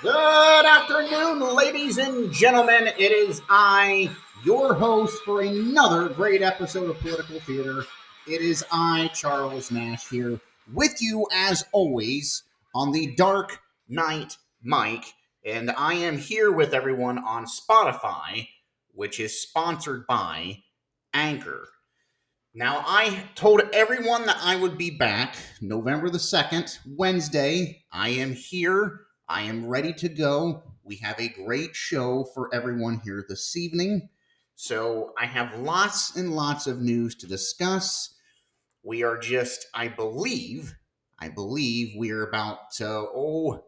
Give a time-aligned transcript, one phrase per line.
[0.00, 2.86] Good afternoon, ladies and gentlemen.
[2.86, 4.08] It is I,
[4.44, 7.84] your host, for another great episode of Political Theater.
[8.28, 10.38] It is I, Charles Nash, here
[10.72, 12.44] with you as always
[12.76, 15.02] on the Dark Night mic.
[15.44, 18.46] And I am here with everyone on Spotify,
[18.94, 20.62] which is sponsored by
[21.12, 21.66] Anchor.
[22.54, 27.82] Now, I told everyone that I would be back November the 2nd, Wednesday.
[27.90, 29.07] I am here.
[29.30, 30.62] I am ready to go.
[30.82, 34.08] We have a great show for everyone here this evening.
[34.54, 38.14] So, I have lots and lots of news to discuss.
[38.82, 40.74] We are just, I believe,
[41.20, 43.64] I believe we are about, uh, oh,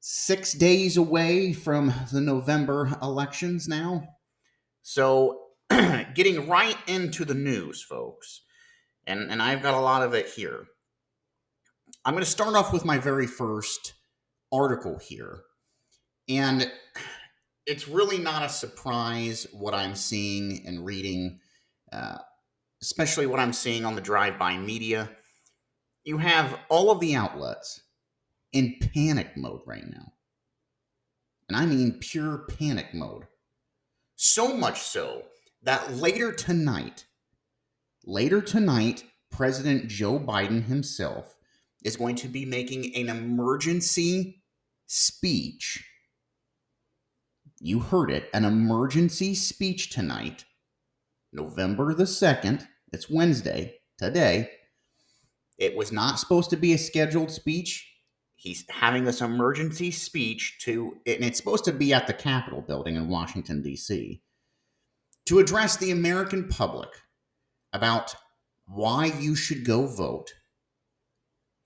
[0.00, 4.02] six days away from the November elections now.
[4.82, 5.46] So,
[6.14, 8.42] getting right into the news, folks,
[9.06, 10.66] and, and I've got a lot of it here.
[12.04, 13.94] I'm going to start off with my very first
[14.52, 15.40] article here.
[16.28, 16.70] And
[17.66, 21.40] it's really not a surprise what I'm seeing and reading,
[21.92, 22.18] uh,
[22.82, 25.10] especially what I'm seeing on the drive by media.
[26.04, 27.82] You have all of the outlets
[28.52, 30.12] in panic mode right now.
[31.48, 33.24] And I mean pure panic mode.
[34.16, 35.22] So much so
[35.62, 37.06] that later tonight,
[38.04, 41.36] later tonight, President Joe Biden himself
[41.84, 44.39] is going to be making an emergency
[44.90, 45.86] speech.
[47.60, 50.44] You heard it, an emergency speech tonight,
[51.32, 52.66] November the 2nd.
[52.92, 54.50] It's Wednesday, today.
[55.58, 57.86] It was not supposed to be a scheduled speech.
[58.34, 62.96] He's having this emergency speech to, and it's supposed to be at the Capitol building
[62.96, 64.22] in Washington, D.C
[65.30, 66.88] to address the American public
[67.72, 68.16] about
[68.66, 70.32] why you should go vote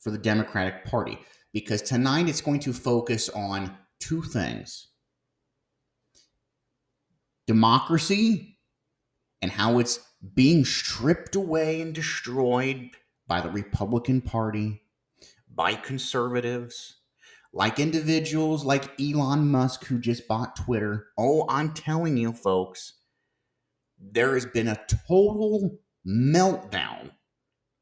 [0.01, 1.19] for the Democratic Party.
[1.55, 4.89] Because tonight it's going to focus on two things
[7.47, 8.59] democracy
[9.41, 10.01] and how it's
[10.35, 12.91] being stripped away and destroyed
[13.27, 14.83] by the Republican Party,
[15.55, 16.97] by conservatives,
[17.53, 21.09] like individuals like Elon Musk, who just bought Twitter.
[21.19, 22.95] Oh, I'm telling you, folks,
[23.99, 27.11] there has been a total meltdown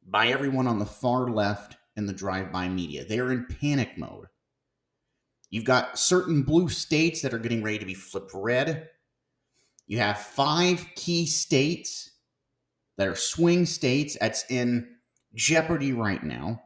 [0.04, 3.04] by everyone on the far left in the drive by media.
[3.04, 4.26] They are in panic mode.
[5.50, 8.88] You've got certain blue states that are getting ready to be flipped red.
[9.86, 12.10] You have five key states
[12.97, 14.88] that are swing states that's in
[15.34, 16.62] jeopardy right now.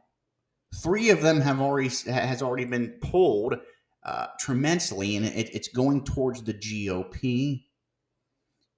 [0.75, 3.55] Three of them have already has already been pulled
[4.05, 7.63] uh, tremendously, and it, it's going towards the GOP.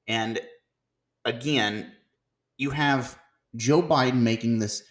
[0.07, 0.39] And
[1.25, 1.91] again,
[2.57, 3.19] you have
[3.55, 4.83] Joe Biden making this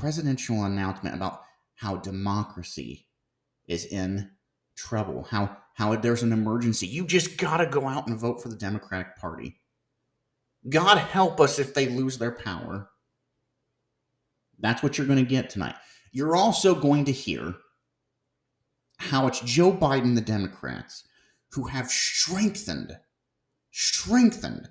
[0.00, 1.42] presidential announcement about
[1.74, 3.06] how democracy
[3.66, 4.30] is in
[4.76, 6.86] trouble, how how there's an emergency.
[6.86, 9.60] You just got to go out and vote for the Democratic Party.
[10.68, 12.88] God help us if they lose their power.
[14.60, 15.74] That's what you're going to get tonight.
[16.12, 17.54] You're also going to hear
[18.98, 21.02] how it's Joe Biden, the Democrats,
[21.50, 22.96] who have strengthened,
[23.72, 24.68] strengthened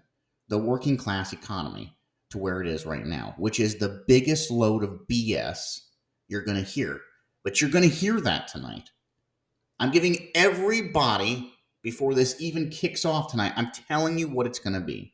[0.47, 1.97] the working class economy
[2.33, 5.79] to where it is right now, which is the biggest load of BS
[6.27, 6.99] you're going to hear.
[7.43, 8.89] But you're going to hear that tonight.
[9.79, 14.73] I'm giving everybody, before this even kicks off tonight, I'm telling you what it's going
[14.73, 15.13] to be.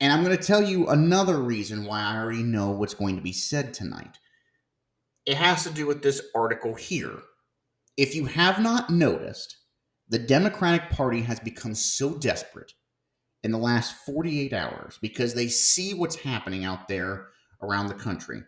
[0.00, 3.22] And I'm going to tell you another reason why I already know what's going to
[3.22, 4.18] be said tonight.
[5.24, 7.18] It has to do with this article here.
[7.96, 9.56] If you have not noticed,
[10.08, 12.72] the Democratic Party has become so desperate
[13.46, 17.28] in the last 48 hours because they see what's happening out there
[17.62, 18.42] around the country.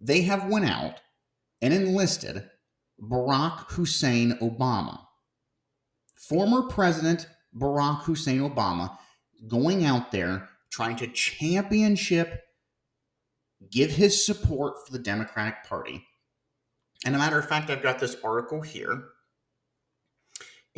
[0.00, 1.02] They have went out
[1.60, 2.48] and enlisted
[2.98, 5.00] Barack Hussein Obama.
[6.16, 8.96] Former President Barack Hussein Obama
[9.46, 12.44] going out there trying to championship
[13.70, 16.02] give his support for the Democratic Party.
[17.04, 19.02] And a matter of fact, I've got this article here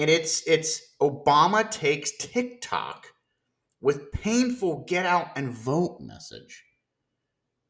[0.00, 3.06] and it's it's Obama takes TikTok
[3.82, 6.64] with painful get out and vote message.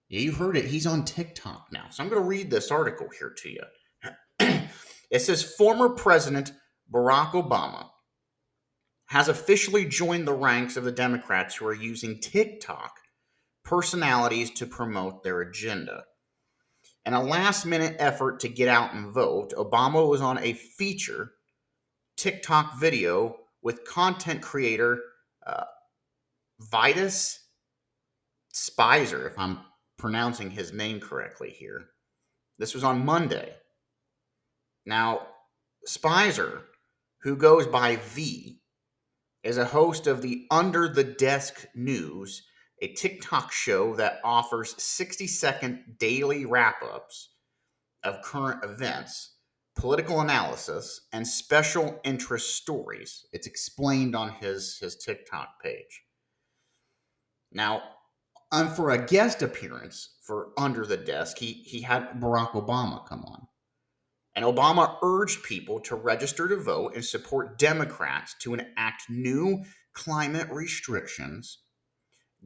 [0.08, 0.64] Yeah, you heard it.
[0.64, 1.86] He's on TikTok now.
[1.90, 3.62] So I'm going to read this article here to you.
[5.10, 6.52] it says former President
[6.92, 7.88] Barack Obama
[9.06, 12.92] has officially joined the ranks of the Democrats who are using TikTok
[13.64, 16.04] personalities to promote their agenda.
[17.04, 21.32] In a last minute effort to get out and vote, Obama was on a feature
[22.20, 25.00] TikTok video with content creator
[25.46, 25.64] uh,
[26.70, 27.40] Vitus
[28.54, 29.60] Spizer, if I'm
[29.96, 31.86] pronouncing his name correctly here.
[32.58, 33.54] This was on Monday.
[34.84, 35.28] Now,
[35.88, 36.64] Spizer,
[37.22, 38.60] who goes by V,
[39.42, 42.42] is a host of the Under the Desk News,
[42.82, 47.30] a TikTok show that offers 60 second daily wrap ups
[48.04, 49.36] of current events,
[49.80, 53.24] political analysis, and special interest stories.
[53.32, 56.02] It's explained on his, his TikTok page.
[57.50, 57.82] Now,
[58.52, 63.24] um, for a guest appearance for Under the Desk, he, he had Barack Obama come
[63.24, 63.46] on.
[64.34, 70.48] And Obama urged people to register to vote and support Democrats to enact new climate
[70.50, 71.58] restrictions,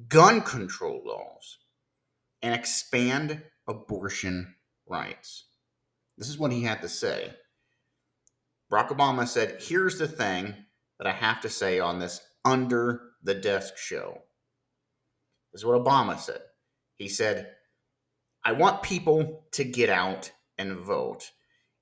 [0.08, 1.58] gun control laws,
[2.42, 4.54] and expand abortion
[4.87, 5.46] rights.
[6.16, 7.32] This is what he had to say.
[8.72, 10.55] Barack Obama said, Here's the thing
[10.99, 14.22] that I have to say on this Under the Desk show.
[15.52, 16.40] This is what Obama said.
[16.96, 17.50] He said,
[18.44, 21.31] I want people to get out and vote.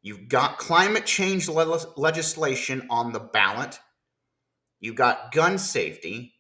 [0.00, 3.79] You've got climate change le- legislation on the ballot.
[4.81, 6.34] You've got gun safety.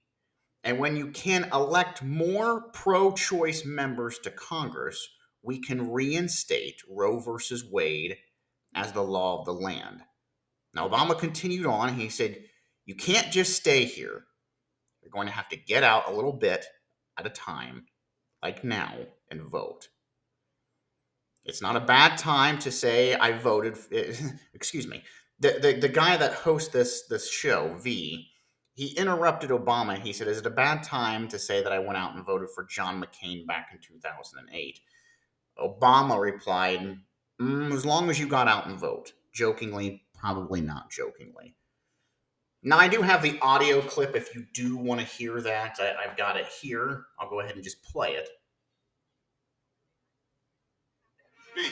[0.64, 5.08] And when you can elect more pro choice members to Congress,
[5.42, 8.16] we can reinstate Roe versus Wade
[8.74, 10.02] as the law of the land.
[10.74, 11.94] Now, Obama continued on.
[11.94, 12.44] He said,
[12.86, 14.24] You can't just stay here.
[15.02, 16.64] You're going to have to get out a little bit
[17.18, 17.86] at a time,
[18.42, 18.94] like now,
[19.30, 19.88] and vote.
[21.44, 23.76] It's not a bad time to say I voted.
[24.54, 25.02] excuse me.
[25.40, 28.28] The, the the guy that hosts this this show, V,
[28.74, 30.00] he interrupted Obama.
[30.00, 32.48] He said, "Is it a bad time to say that I went out and voted
[32.54, 34.78] for John McCain back in 2008?"
[35.58, 36.98] Obama replied,
[37.40, 41.54] mm, "As long as you got out and vote." Jokingly, probably not jokingly.
[42.62, 45.78] Now, I do have the audio clip if you do want to hear that.
[45.80, 47.06] I, have got it here.
[47.18, 48.28] I'll go ahead and just play it.
[51.56, 51.70] V,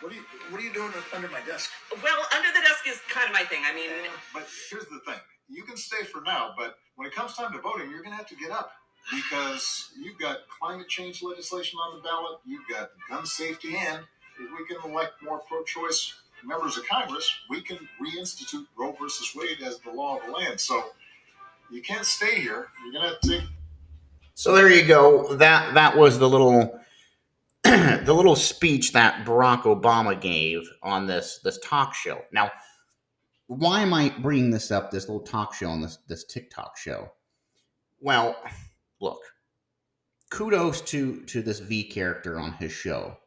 [0.00, 1.70] what are you what are you doing under my desk?
[2.02, 3.62] Well, under the desk is kind of my thing.
[3.64, 3.90] I mean,
[4.34, 5.18] but here's the thing:
[5.48, 8.16] you can stay for now, but when it comes time to voting, you're going to
[8.16, 8.70] have to get up
[9.10, 14.00] because you've got climate change legislation on the ballot, you've got gun safety, and
[14.40, 16.14] if we can elect more pro-choice
[16.44, 20.60] members of Congress, we can reinstitute Roe versus Wade as the law of the land.
[20.60, 20.82] So
[21.70, 22.68] you can't stay here.
[22.84, 23.48] You're going to take.
[24.34, 25.34] So there you go.
[25.36, 26.80] That that was the little
[27.62, 32.22] the little speech that Barack Obama gave on this this talk show.
[32.32, 32.50] Now,
[33.46, 34.90] why am I bringing this up?
[34.90, 37.12] This little talk show on this this TikTok show.
[38.00, 38.36] Well,
[39.02, 39.20] look,
[40.30, 43.18] kudos to to this V character on his show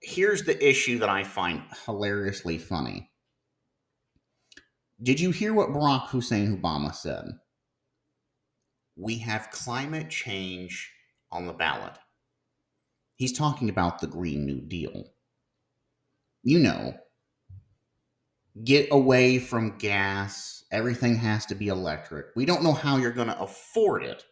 [0.00, 3.10] here's the issue that I find hilariously funny.
[5.02, 7.24] Did you hear what Barack Hussein Obama said?
[8.96, 10.90] We have climate change
[11.30, 11.96] on the ballot.
[13.16, 15.04] He's talking about the Green New Deal.
[16.42, 16.94] You know,
[18.64, 20.64] get away from gas.
[20.70, 22.26] Everything has to be electric.
[22.36, 24.24] We don't know how you're going to afford it,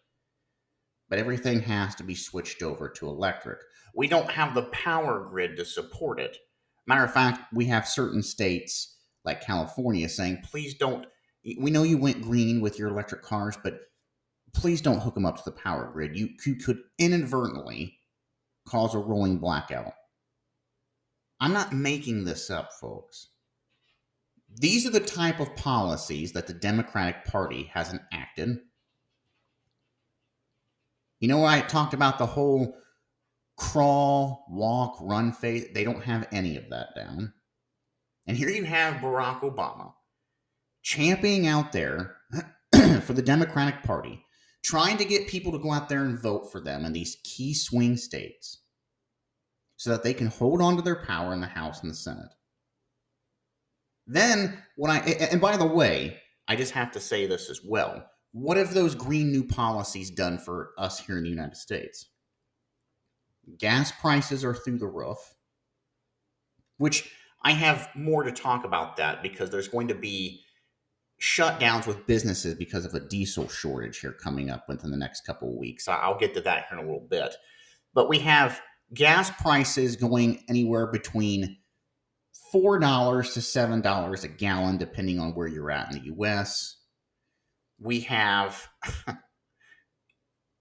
[1.09, 3.59] but everything has to be switched over to electric
[3.99, 6.37] we don't have the power grid to support it.
[6.87, 11.05] Matter of fact, we have certain states like California saying, please don't.
[11.59, 13.81] We know you went green with your electric cars, but
[14.55, 16.17] please don't hook them up to the power grid.
[16.17, 17.99] You, you could inadvertently
[18.69, 19.95] cause a rolling blackout.
[21.41, 23.31] I'm not making this up, folks.
[24.61, 28.59] These are the type of policies that the Democratic Party has enacted.
[31.21, 32.77] You know, I talked about the whole
[33.57, 35.67] crawl, walk, run phase.
[35.75, 37.33] They don't have any of that down.
[38.27, 39.93] And here you have Barack Obama
[40.83, 42.17] championing out there
[43.03, 44.25] for the Democratic Party,
[44.65, 47.53] trying to get people to go out there and vote for them in these key
[47.53, 48.63] swing states
[49.77, 52.33] so that they can hold on to their power in the House and the Senate.
[54.07, 58.05] Then, when I, and by the way, I just have to say this as well.
[58.33, 62.07] What have those green new policies done for us here in the United States?
[63.59, 65.35] Gas prices are through the roof,
[66.77, 67.11] which
[67.43, 70.43] I have more to talk about that because there's going to be
[71.21, 75.49] shutdowns with businesses because of a diesel shortage here coming up within the next couple
[75.49, 75.89] of weeks.
[75.89, 77.35] I'll get to that here in a little bit.
[77.95, 78.61] But we have
[78.95, 81.59] gas prices going anywhere between
[82.55, 86.78] $4 to $7 a gallon, depending on where you're at in the US.
[87.81, 88.69] We have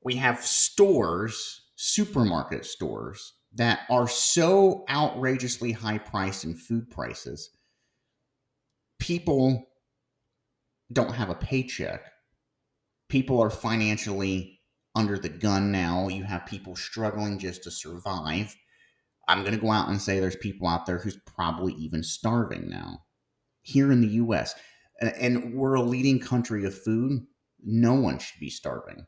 [0.04, 7.52] we have stores supermarket stores that are so outrageously high priced in food prices,
[9.00, 9.68] people
[10.92, 12.02] don't have a paycheck.
[13.10, 14.60] People are financially
[14.96, 16.08] under the gun now.
[16.08, 18.56] You have people struggling just to survive.
[19.28, 22.70] I'm going to go out and say there's people out there who's probably even starving
[22.70, 23.04] now
[23.62, 24.56] here in the US.
[25.00, 27.26] And we're a leading country of food.
[27.64, 29.06] No one should be starving.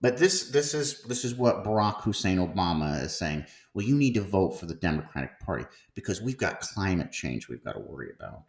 [0.00, 3.46] But this this is this is what Barack Hussein Obama is saying.
[3.72, 5.64] Well, you need to vote for the Democratic Party
[5.94, 8.44] because we've got climate change we've got to worry about.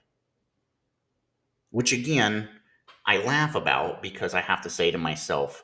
[1.70, 2.50] Which again,
[3.06, 5.64] I laugh about because I have to say to myself,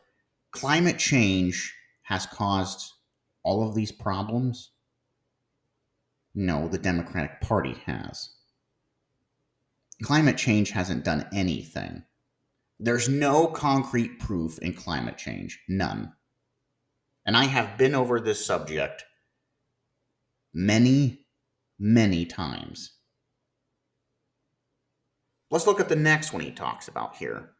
[0.51, 2.93] climate change has caused
[3.43, 4.71] all of these problems?
[6.33, 8.29] No, the Democratic Party has.
[10.03, 12.03] Climate change hasn't done anything.
[12.77, 16.11] There's no concrete proof in climate change, none.
[17.25, 19.05] And I have been over this subject
[20.53, 21.25] many,
[21.79, 22.97] many times.
[25.49, 27.51] Let's look at the next one he talks about here.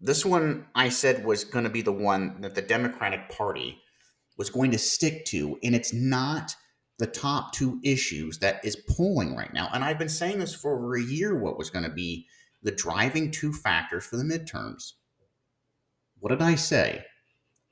[0.00, 3.78] This one I said was going to be the one that the Democratic Party
[4.38, 6.56] was going to stick to, and it's not
[6.98, 9.68] the top two issues that is polling right now.
[9.72, 12.26] And I've been saying this for over a year what was going to be
[12.62, 14.92] the driving two factors for the midterms.
[16.20, 17.04] What did I say?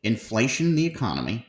[0.02, 1.46] Inflation in the economy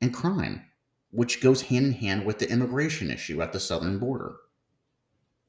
[0.00, 0.66] and crime,
[1.10, 4.36] which goes hand in hand with the immigration issue at the southern border.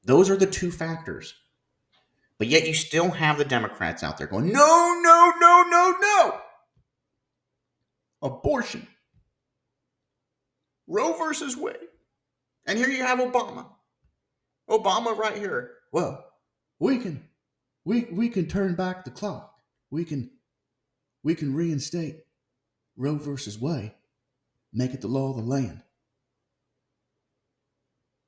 [0.04, 1.34] Those are the two factors.
[2.38, 6.40] But yet you still have the Democrats out there going, no, no, no, no, no.
[8.22, 8.88] Abortion.
[10.88, 11.75] Roe versus Wade.
[12.65, 13.67] And here you have Obama.
[14.70, 15.72] Obama right here.
[15.91, 16.25] Well,
[16.79, 17.24] we can
[17.86, 19.53] we we can turn back the clock.
[19.89, 20.29] We can
[21.24, 22.24] we can reinstate
[22.96, 23.94] Roe versus Wade,
[24.74, 25.82] make it the law of the land.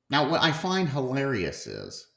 [0.08, 2.08] Now, what I find hilarious is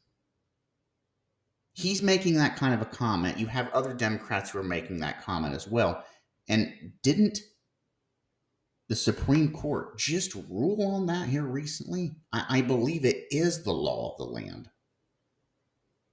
[1.73, 3.38] he's making that kind of a comment.
[3.38, 6.03] You have other Democrats who are making that comment as well.
[6.50, 6.73] And
[7.03, 7.39] didn't
[8.93, 12.13] the Supreme Court just rule on that here recently?
[12.31, 14.69] I, I believe it is the law of the land.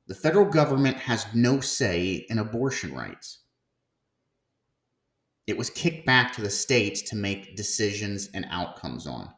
[0.07, 3.41] The federal government has no say in abortion rights.
[5.47, 9.29] It was kicked back to the states to make decisions and outcomes on.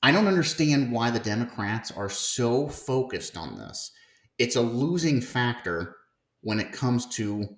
[0.00, 3.90] I don't understand why the Democrats are so focused on this.
[4.38, 5.96] It's a losing factor
[6.42, 7.56] when it comes to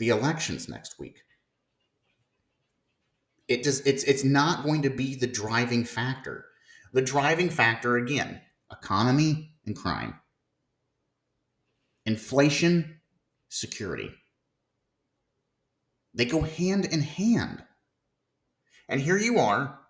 [0.00, 1.20] the elections next week.
[3.48, 6.46] It does it's it's not going to be the driving factor.
[6.92, 8.40] The driving factor again,
[8.72, 10.14] economy and crime.
[12.04, 13.00] Inflation,
[13.48, 14.10] security.
[16.14, 17.62] They go hand in hand.
[18.88, 19.80] And here you are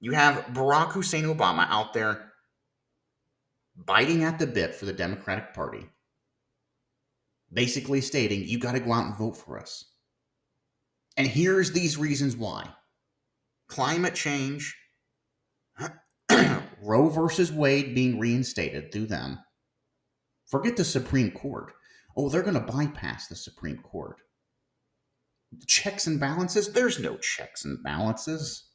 [0.00, 2.32] you have Barack Hussein Obama out there
[3.76, 5.86] biting at the bit for the Democratic Party,
[7.52, 9.84] basically stating, you got to go out and vote for us.
[11.16, 12.68] And here's these reasons why
[13.68, 14.76] climate change,
[16.82, 19.38] Roe versus Wade being reinstated through them.
[20.46, 21.72] Forget the Supreme Court.
[22.16, 24.16] Oh, they're going to bypass the Supreme Court.
[25.66, 26.72] Checks and balances?
[26.72, 28.70] There's no checks and balances.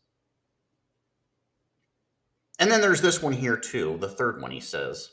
[2.59, 5.09] And then there's this one here too, the third one he says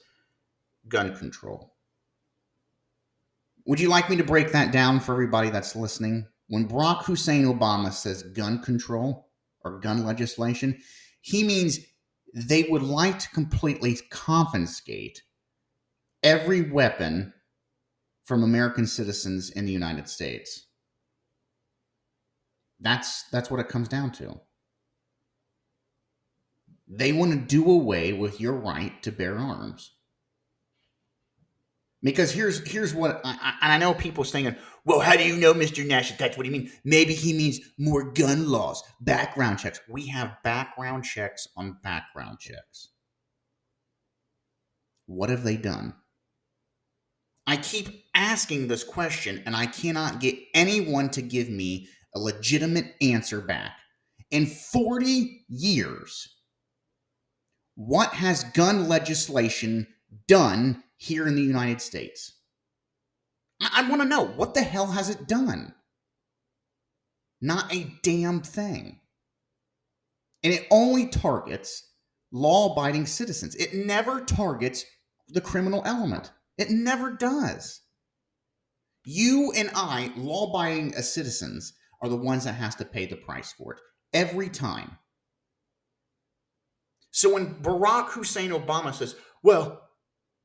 [0.88, 1.74] gun control.
[3.66, 6.26] Would you like me to break that down for everybody that's listening?
[6.52, 9.30] When Barack Hussein Obama says gun control
[9.64, 10.76] or gun legislation,
[11.22, 11.78] he means
[12.34, 15.22] they would like to completely confiscate
[16.22, 17.32] every weapon
[18.24, 20.66] from American citizens in the United States.
[22.80, 24.38] That's that's what it comes down to.
[26.86, 29.92] They want to do away with your right to bear arms.
[32.02, 35.54] Because here's here's what I, I, I know people saying, well, how do you know,
[35.54, 35.86] Mr.
[35.86, 36.72] Nash, that's what he means?
[36.84, 39.80] Maybe he means more gun laws, background checks.
[39.88, 42.88] We have background checks on background checks.
[45.06, 45.94] What have they done?
[47.46, 52.94] I keep asking this question and I cannot get anyone to give me a legitimate
[53.00, 53.72] answer back.
[54.30, 56.36] In 40 years,
[57.74, 59.86] what has gun legislation
[60.28, 62.32] done here in the United States?
[63.60, 65.74] I, I want to know what the hell has it done?
[67.40, 69.00] Not a damn thing.
[70.44, 71.88] And it only targets
[72.32, 73.54] law abiding citizens.
[73.56, 74.84] It never targets
[75.28, 76.32] the criminal element.
[76.58, 77.80] It never does.
[79.04, 83.16] You and I, law abiding uh, citizens, are the ones that has to pay the
[83.16, 83.80] price for it
[84.12, 84.98] every time.
[87.10, 89.81] So when Barack Hussein Obama says, "Well,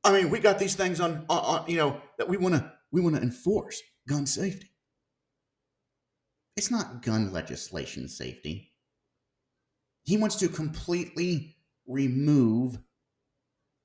[0.08, 3.02] I mean, we got these things on, on you know, that we want to we
[3.02, 4.70] want to enforce gun safety,"
[6.56, 8.72] It's not gun legislation safety.
[10.04, 12.78] He wants to completely remove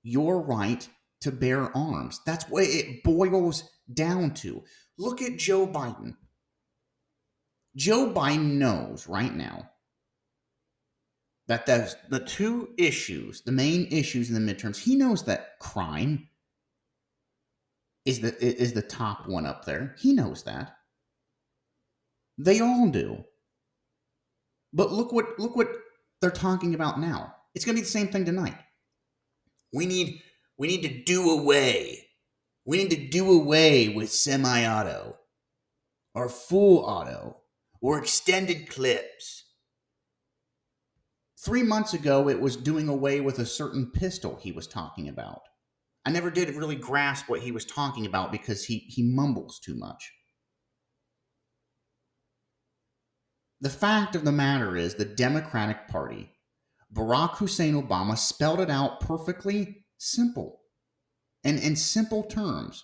[0.01, 0.87] your right
[1.21, 2.21] to bear arms.
[2.25, 4.63] That's what it boils down to.
[4.97, 6.15] Look at Joe Biden.
[7.75, 9.69] Joe Biden knows right now
[11.47, 16.29] that the, the two issues, the main issues in the midterms, he knows that crime
[18.05, 19.95] is the is the top one up there.
[19.97, 20.75] He knows that.
[22.37, 23.23] They all do.
[24.73, 25.69] But look what look what
[26.21, 27.35] they're talking about now.
[27.55, 28.57] It's going to be the same thing tonight.
[29.71, 30.21] We need
[30.57, 32.07] we need to do away.
[32.65, 35.17] We need to do away with semi-auto
[36.15, 37.37] or full auto
[37.81, 39.42] or extended clips.
[41.43, 45.41] 3 months ago it was doing away with a certain pistol he was talking about.
[46.05, 49.75] I never did really grasp what he was talking about because he he mumbles too
[49.75, 50.11] much.
[53.61, 56.31] The fact of the matter is, the Democratic Party,
[56.93, 60.61] Barack Hussein Obama spelled it out perfectly simple
[61.43, 62.83] and in simple terms.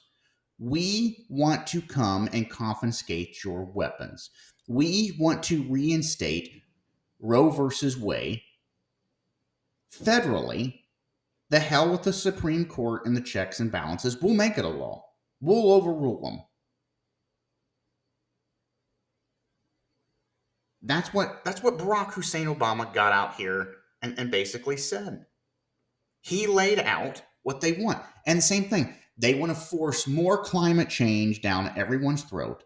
[0.58, 4.30] We want to come and confiscate your weapons.
[4.68, 6.64] We want to reinstate
[7.22, 8.42] Roe versus Wade
[9.92, 10.82] federally.
[11.50, 14.22] The hell with the Supreme Court and the checks and balances.
[14.22, 15.04] We'll make it a law.
[15.42, 16.42] We'll overrule them.
[20.82, 25.26] That's what that's what Barack Hussein Obama got out here and, and basically said.
[26.22, 28.02] He laid out what they want.
[28.26, 32.64] And same thing, they want to force more climate change down everyone's throat.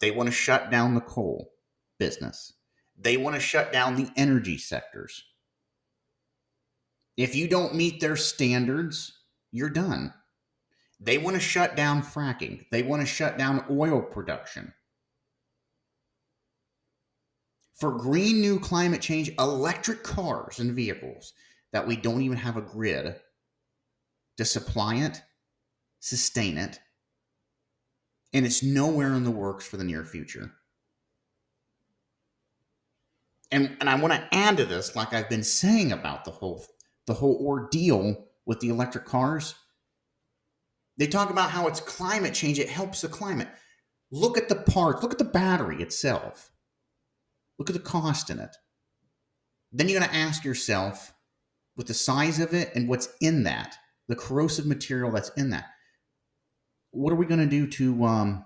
[0.00, 1.50] They want to shut down the coal
[1.98, 2.54] business.
[2.98, 5.24] They want to shut down the energy sectors.
[7.16, 9.12] If you don't meet their standards,
[9.50, 10.12] you're done.
[11.00, 12.66] They want to shut down fracking.
[12.70, 14.72] They want to shut down oil production
[17.82, 21.32] for green new climate change electric cars and vehicles
[21.72, 23.16] that we don't even have a grid
[24.36, 25.20] to supply it,
[25.98, 26.78] sustain it,
[28.32, 30.52] and it's nowhere in the works for the near future.
[33.50, 36.64] And, and I want to add to this, like I've been saying about the whole
[37.06, 39.54] the whole ordeal with the electric cars.
[40.98, 43.48] They talk about how it's climate change, it helps the climate.
[44.10, 46.50] Look at the parts, look at the battery itself.
[47.58, 48.56] Look at the cost in it.
[49.72, 51.14] Then you're going to ask yourself,
[51.76, 53.76] with the size of it and what's in that,
[54.08, 55.66] the corrosive material that's in that,
[56.90, 58.44] what are we going to do to um,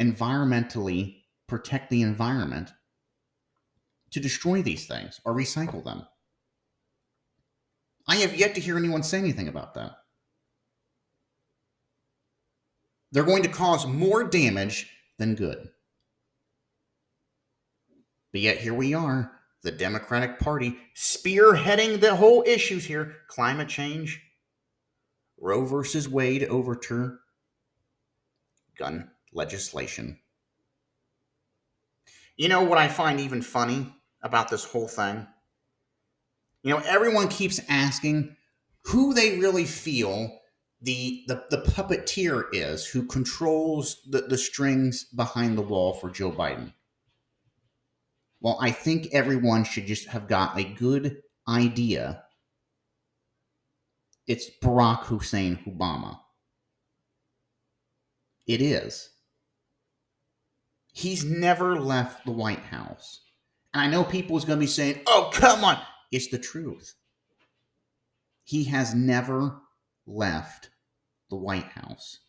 [0.00, 2.72] environmentally protect the environment
[4.10, 6.06] to destroy these things or recycle them?
[8.08, 9.92] I have yet to hear anyone say anything about that.
[13.12, 15.68] They're going to cause more damage than good.
[18.32, 24.22] But yet here we are, the Democratic Party spearheading the whole issues here climate change,
[25.38, 27.18] Roe versus Wade overturn,
[28.78, 30.18] gun legislation.
[32.36, 35.26] You know what I find even funny about this whole thing?
[36.62, 38.36] You know, everyone keeps asking
[38.84, 40.38] who they really feel
[40.80, 46.32] the, the, the puppeteer is who controls the, the strings behind the wall for Joe
[46.32, 46.72] Biden.
[48.40, 52.24] Well, I think everyone should just have got a good idea.
[54.26, 56.18] It's Barack Hussein Obama.
[58.46, 59.10] It is.
[60.92, 63.20] He's never left the White House.
[63.72, 65.78] And I know people is going to be saying, oh, come on.
[66.12, 66.94] It's the truth.
[68.44, 69.60] He has never
[70.06, 70.68] left
[71.30, 72.20] the White House.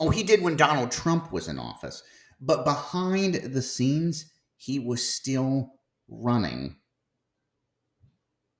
[0.00, 2.02] Oh, he did when Donald Trump was in office.
[2.40, 5.74] But behind the scenes, he was still
[6.08, 6.76] running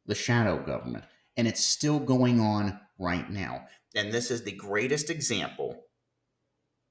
[0.06, 1.04] the shadow government.
[1.36, 3.64] And it's still going on right now.
[3.96, 5.86] And this is the greatest example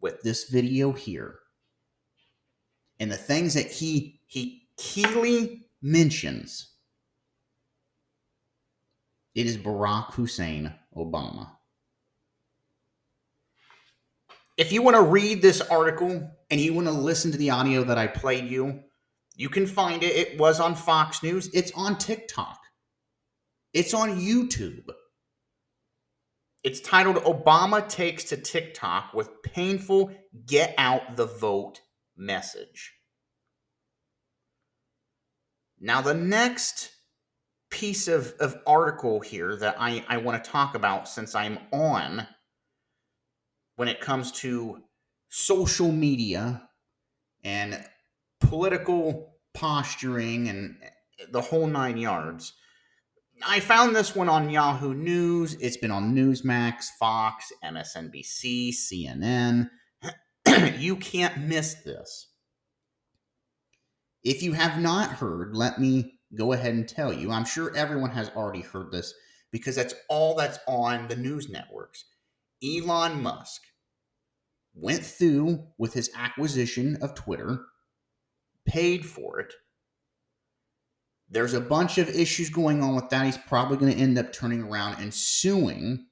[0.01, 1.39] with this video here.
[2.99, 6.70] And the things that he he keenly mentions.
[9.33, 11.49] It is Barack Hussein Obama.
[14.57, 17.83] If you want to read this article and you want to listen to the audio
[17.85, 18.81] that I played you,
[19.35, 20.15] you can find it.
[20.15, 21.49] It was on Fox News.
[21.53, 22.59] It's on TikTok.
[23.73, 24.89] It's on YouTube.
[26.63, 30.13] It's titled Obama Takes to TikTok with Painful
[30.45, 31.81] Get Out the Vote
[32.15, 32.93] Message.
[35.79, 36.91] Now, the next
[37.71, 42.27] piece of, of article here that I, I want to talk about since I'm on
[43.77, 44.83] when it comes to
[45.29, 46.69] social media
[47.43, 47.83] and
[48.39, 52.53] political posturing and eh, the whole nine yards.
[53.43, 55.55] I found this one on Yahoo News.
[55.55, 59.69] It's been on Newsmax, Fox, MSNBC, CNN.
[60.77, 62.27] you can't miss this.
[64.23, 67.31] If you have not heard, let me go ahead and tell you.
[67.31, 69.13] I'm sure everyone has already heard this
[69.51, 72.05] because that's all that's on the news networks.
[72.63, 73.61] Elon Musk
[74.73, 77.65] went through with his acquisition of Twitter,
[78.65, 79.53] paid for it.
[81.29, 83.25] There's a bunch of issues going on with that.
[83.25, 86.07] He's probably going to end up turning around and suing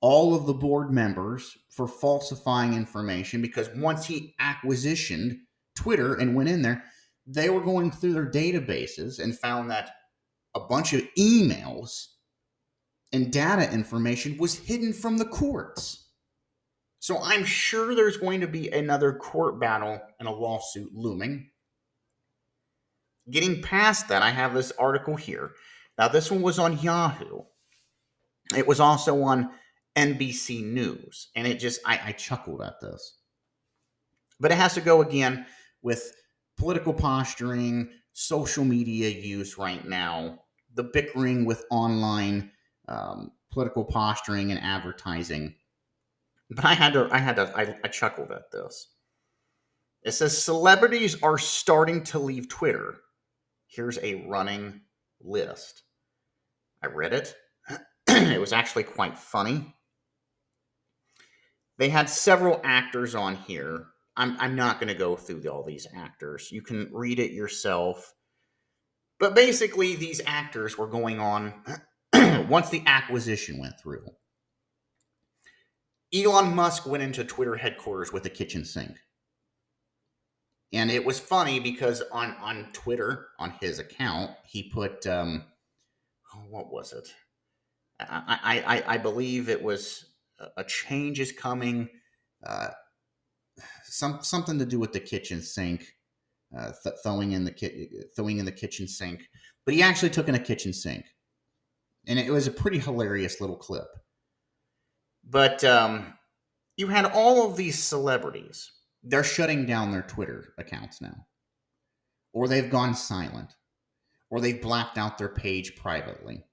[0.00, 5.38] all of the board members for falsifying information because once he acquisitioned
[5.74, 6.84] Twitter and went in there,
[7.26, 9.90] they were going through their databases and found that
[10.54, 12.06] a bunch of emails
[13.12, 16.08] and data information was hidden from the courts.
[16.98, 21.50] So I'm sure there's going to be another court battle and a lawsuit looming.
[23.30, 25.52] Getting past that, I have this article here.
[25.98, 27.42] Now, this one was on Yahoo.
[28.56, 29.50] It was also on
[29.96, 33.18] NBC News, and it just, I, I chuckled at this.
[34.40, 35.46] But it has to go again
[35.82, 36.12] with
[36.56, 40.40] political posturing, social media use right now,
[40.74, 42.50] the bickering with online
[42.88, 45.54] um, political posturing and advertising.
[46.50, 48.88] But I had to, I had to, I, I chuckled at this.
[50.02, 52.96] It says celebrities are starting to leave Twitter.
[53.66, 54.82] Here's a running
[55.20, 55.82] list.
[56.82, 57.34] I read it.
[58.08, 59.74] it was actually quite funny.
[61.78, 63.86] They had several actors on here.
[64.16, 66.50] I'm, I'm not going to go through all these actors.
[66.52, 68.14] You can read it yourself.
[69.18, 71.54] But basically, these actors were going on
[72.48, 74.06] once the acquisition went through.
[76.14, 78.98] Elon Musk went into Twitter headquarters with a kitchen sink.
[80.72, 85.44] And it was funny because on, on Twitter, on his account, he put, um,
[86.34, 87.08] oh, what was it?
[88.00, 90.04] I, I, I believe it was
[90.56, 91.88] a change is coming.
[92.44, 92.68] Uh,
[93.84, 95.94] some something to do with the kitchen sink,
[96.56, 99.28] uh, th- throwing in the ki- throwing in the kitchen sink.
[99.64, 101.04] But he actually took in a kitchen sink,
[102.06, 103.88] and it was a pretty hilarious little clip.
[105.24, 106.14] But um,
[106.76, 108.70] you had all of these celebrities.
[109.02, 111.26] They're shutting down their Twitter accounts now,
[112.32, 113.54] or they've gone silent,
[114.30, 116.44] or they've blacked out their page privately,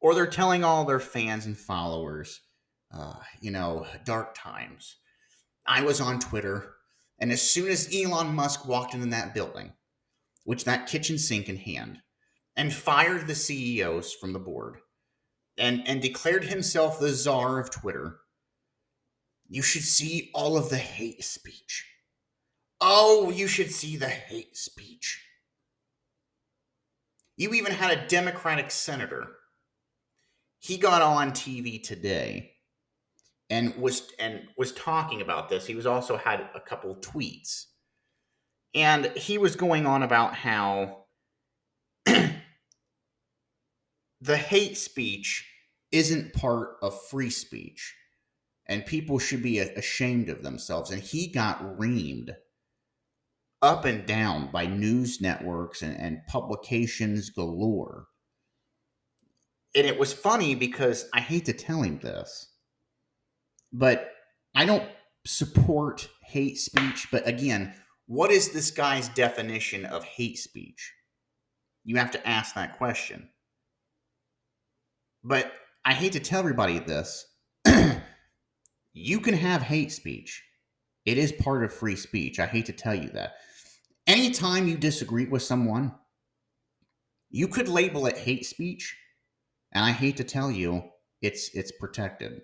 [0.00, 2.40] or they're telling all their fans and followers
[2.92, 4.96] uh, you know, dark times.
[5.66, 6.74] I was on Twitter,
[7.18, 9.72] and as soon as Elon Musk walked into that building,
[10.44, 12.00] which that kitchen sink in hand,
[12.56, 14.78] and fired the CEOs from the board,
[15.58, 18.20] and and declared himself the czar of Twitter,
[19.48, 21.86] you should see all of the hate speech.
[22.80, 25.22] Oh, you should see the hate speech.
[27.36, 29.28] You even had a Democratic senator.
[30.58, 32.55] He got on TV today
[33.50, 35.66] and was and was talking about this.
[35.66, 37.66] He was also had a couple tweets,
[38.74, 41.04] and he was going on about how
[44.20, 45.48] the hate speech
[45.92, 47.94] isn't part of free speech,
[48.66, 50.90] and people should be ashamed of themselves.
[50.90, 52.34] And he got reamed
[53.62, 58.06] up and down by news networks and, and publications galore.
[59.74, 62.48] And it was funny because I hate to tell him this
[63.76, 64.12] but
[64.54, 64.88] I don't
[65.26, 67.08] support hate speech.
[67.12, 67.74] But again,
[68.06, 70.94] what is this guy's definition of hate speech?
[71.84, 73.28] You have to ask that question.
[75.22, 75.52] But
[75.84, 77.26] I hate to tell everybody this.
[78.92, 80.42] you can have hate speech.
[81.04, 82.40] It is part of free speech.
[82.40, 83.34] I hate to tell you that.
[84.06, 85.94] Anytime you disagree with someone,
[87.30, 88.96] you could label it hate speech,
[89.72, 90.84] and I hate to tell you,
[91.20, 92.40] it's it's protected.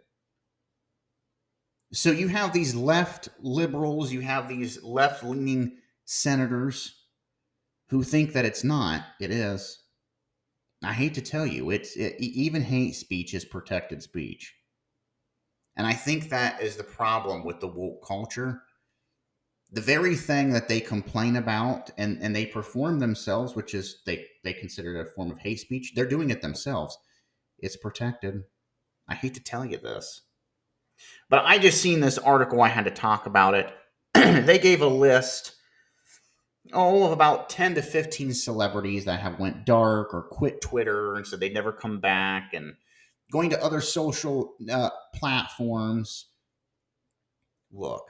[1.92, 5.76] So you have these left liberals, you have these left leaning
[6.06, 6.94] senators
[7.88, 9.04] who think that it's not.
[9.20, 9.82] It is.
[10.82, 14.54] I hate to tell you, it's it, even hate speech is protected speech.
[15.76, 18.62] And I think that is the problem with the woke culture.
[19.70, 24.26] The very thing that they complain about and, and they perform themselves, which is they,
[24.44, 26.96] they consider it a form of hate speech, they're doing it themselves.
[27.58, 28.42] It's protected.
[29.08, 30.22] I hate to tell you this.
[31.28, 32.60] But I just seen this article.
[32.60, 33.72] I had to talk about it.
[34.14, 35.54] they gave a list,
[36.72, 41.26] oh, of about ten to fifteen celebrities that have went dark or quit Twitter and
[41.26, 42.74] said they'd never come back, and
[43.30, 46.26] going to other social uh, platforms.
[47.72, 48.04] Look,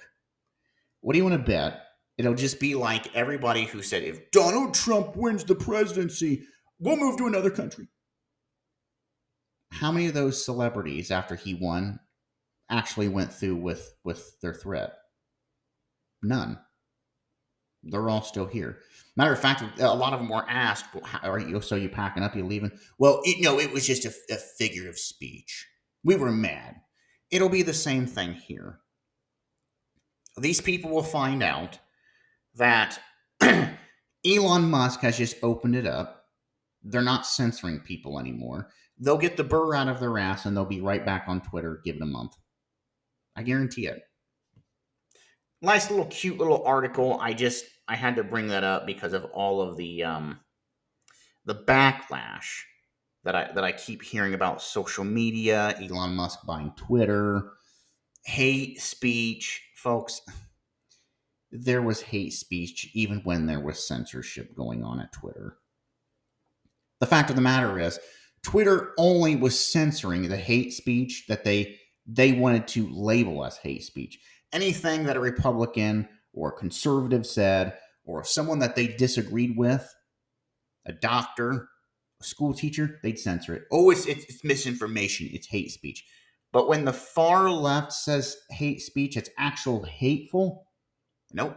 [1.01, 1.83] what do you want to bet
[2.19, 6.45] It'll just be like everybody who said, if Donald Trump wins the presidency,
[6.79, 7.89] we'll move to another country.
[9.73, 11.99] How many of those celebrities, after he won,
[12.73, 14.95] actually went through with, with their threat?
[16.23, 16.59] None.
[17.85, 18.79] They're all still here.
[19.17, 21.89] Matter of fact, a lot of them were asked, well, how, "Are you so you
[21.89, 22.37] packing up?
[22.37, 25.67] You leaving?" Well, it, no, it was just a, a figure of speech.
[26.05, 26.77] We were mad.
[27.31, 28.79] It'll be the same thing here.
[30.39, 31.79] These people will find out
[32.55, 33.01] that
[33.41, 36.27] Elon Musk has just opened it up.
[36.83, 38.69] They're not censoring people anymore.
[38.99, 41.81] They'll get the burr out of their ass and they'll be right back on Twitter.
[41.85, 42.37] Give it a month.
[43.37, 44.03] I guarantee it.
[45.61, 47.19] Nice little cute little article.
[47.21, 50.41] I just I had to bring that up because of all of the um
[51.45, 52.63] the backlash
[53.25, 57.53] that I that I keep hearing about social media, Elon Musk buying Twitter,
[58.25, 60.21] hate speech, folks.
[61.51, 65.59] There was hate speech even when there was censorship going on at Twitter.
[67.01, 67.99] The fact of the matter is,
[68.43, 73.83] Twitter only was censoring the hate speech that they they wanted to label as hate
[73.85, 74.19] speech.
[74.53, 79.95] Anything that a Republican or a conservative said, or someone that they disagreed with,
[80.87, 81.69] a doctor,
[82.21, 83.63] a school teacher, they'd censor it.
[83.71, 86.05] Oh, it's, it's, it's misinformation, it's hate speech.
[86.53, 90.67] But when the far left says hate speech, it's actual hateful.
[91.33, 91.57] Nope.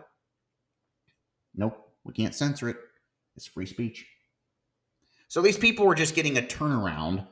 [1.53, 1.77] Nope.
[2.03, 2.77] We can't censor it.
[3.35, 4.05] It's free speech.
[5.27, 7.27] So these people are just getting a turnaround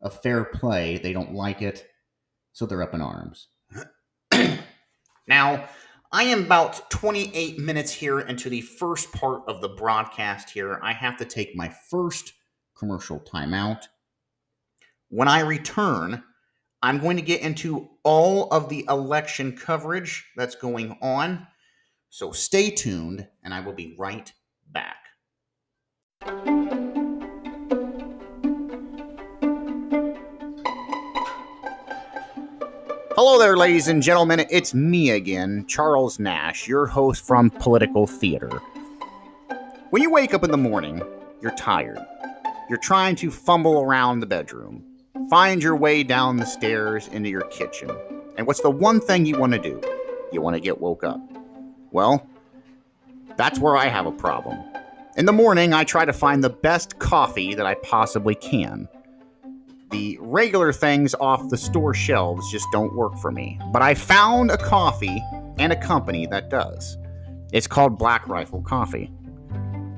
[0.00, 0.98] of fair play.
[0.98, 1.88] They don't like it.
[2.58, 3.46] So they're up in arms.
[5.28, 5.68] now,
[6.10, 10.80] I am about 28 minutes here into the first part of the broadcast here.
[10.82, 12.32] I have to take my first
[12.76, 13.84] commercial timeout.
[15.08, 16.24] When I return,
[16.82, 21.46] I'm going to get into all of the election coverage that's going on.
[22.10, 24.32] So stay tuned, and I will be right
[24.72, 24.96] back.
[33.20, 34.46] Hello there, ladies and gentlemen.
[34.48, 38.62] It's me again, Charles Nash, your host from Political Theater.
[39.90, 41.02] When you wake up in the morning,
[41.42, 41.98] you're tired.
[42.68, 44.84] You're trying to fumble around the bedroom,
[45.28, 47.90] find your way down the stairs into your kitchen.
[48.36, 49.82] And what's the one thing you want to do?
[50.30, 51.20] You want to get woke up.
[51.90, 52.24] Well,
[53.36, 54.62] that's where I have a problem.
[55.16, 58.88] In the morning, I try to find the best coffee that I possibly can
[59.90, 63.58] the regular things off the store shelves just don't work for me.
[63.72, 65.22] But I found a coffee
[65.58, 66.98] and a company that does.
[67.52, 69.10] It's called Black Rifle Coffee.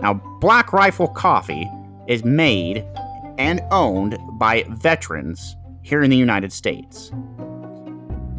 [0.00, 1.68] Now, Black Rifle Coffee
[2.06, 2.86] is made
[3.38, 7.10] and owned by veterans here in the United States.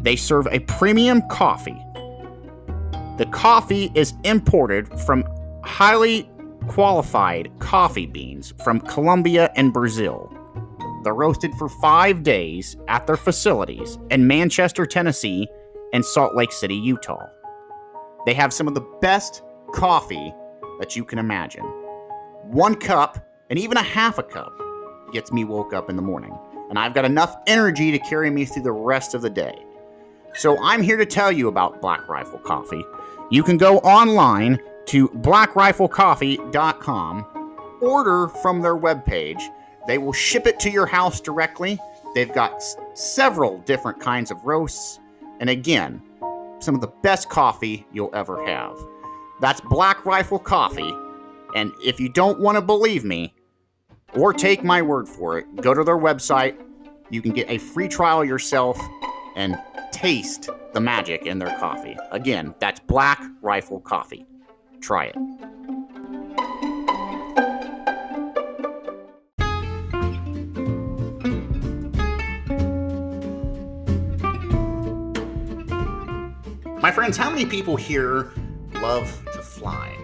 [0.00, 1.80] They serve a premium coffee.
[3.18, 5.24] The coffee is imported from
[5.62, 6.28] highly
[6.66, 10.32] qualified coffee beans from Colombia and Brazil.
[11.02, 15.48] They're roasted for five days at their facilities in Manchester, Tennessee,
[15.92, 17.26] and Salt Lake City, Utah.
[18.24, 19.42] They have some of the best
[19.74, 20.32] coffee
[20.78, 21.64] that you can imagine.
[22.44, 23.18] One cup,
[23.50, 24.52] and even a half a cup,
[25.12, 26.36] gets me woke up in the morning.
[26.70, 29.64] And I've got enough energy to carry me through the rest of the day.
[30.34, 32.82] So I'm here to tell you about Black Rifle Coffee.
[33.30, 37.26] You can go online to blackriflecoffee.com,
[37.82, 39.42] order from their webpage,
[39.86, 41.78] they will ship it to your house directly.
[42.14, 44.98] They've got s- several different kinds of roasts.
[45.40, 46.02] And again,
[46.60, 48.76] some of the best coffee you'll ever have.
[49.40, 50.94] That's Black Rifle Coffee.
[51.54, 53.34] And if you don't want to believe me,
[54.14, 56.54] or take my word for it, go to their website.
[57.10, 58.78] You can get a free trial yourself
[59.36, 59.58] and
[59.90, 61.96] taste the magic in their coffee.
[62.10, 64.26] Again, that's Black Rifle Coffee.
[64.80, 65.16] Try it.
[76.82, 78.32] My friends, how many people here
[78.80, 79.96] love to fly?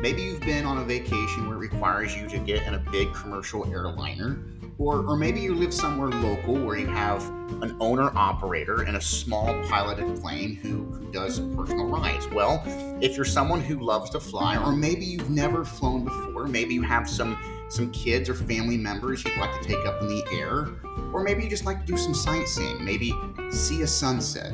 [0.00, 3.12] Maybe you've been on a vacation where it requires you to get in a big
[3.12, 4.42] commercial airliner,
[4.78, 7.22] or, or maybe you live somewhere local where you have
[7.60, 12.26] an owner operator in a small piloted plane who, who does personal rides.
[12.28, 12.62] Well,
[13.02, 16.80] if you're someone who loves to fly, or maybe you've never flown before, maybe you
[16.80, 17.36] have some
[17.68, 20.68] some kids or family members you'd like to take up in the air,
[21.12, 23.14] or maybe you just like to do some sightseeing, maybe
[23.50, 24.52] see a sunset,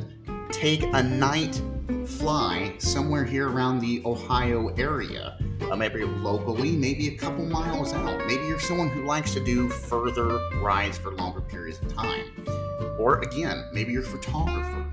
[0.50, 1.60] take a night
[2.06, 5.38] fly somewhere here around the Ohio area.
[5.70, 8.18] Uh, maybe locally, maybe a couple miles out.
[8.26, 12.24] Maybe you're someone who likes to do further rides for longer periods of time.
[12.98, 14.84] Or again, maybe you're a photographer.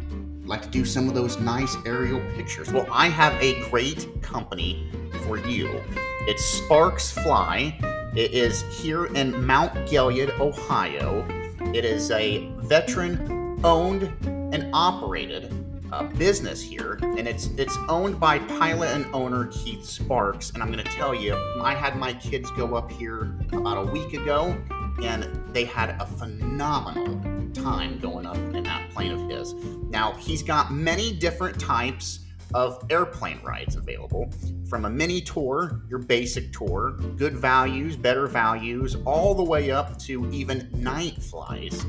[0.44, 2.72] like to do some of those nice aerial pictures.
[2.72, 4.92] Well, I have a great company
[5.24, 5.82] for you.
[6.28, 7.80] It's Sparks Fly.
[8.16, 11.26] It is here in Mount Gilead, Ohio.
[11.74, 14.12] It is a veteran owned
[14.56, 15.54] and operated
[15.92, 20.52] uh, business here, and it's it's owned by pilot and owner Keith Sparks.
[20.52, 23.92] And I'm going to tell you, I had my kids go up here about a
[23.92, 24.58] week ago,
[25.04, 27.22] and they had a phenomenal
[27.54, 29.54] time going up in that plane of his.
[29.90, 32.22] Now, he's got many different types
[32.54, 34.32] of airplane rides available
[34.70, 40.00] from a mini tour, your basic tour, good values, better values, all the way up
[40.00, 41.86] to even night flies.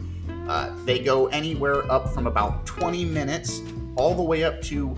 [0.49, 3.63] Uh, they go anywhere up from about 20 minutes
[3.97, 4.95] all the way up to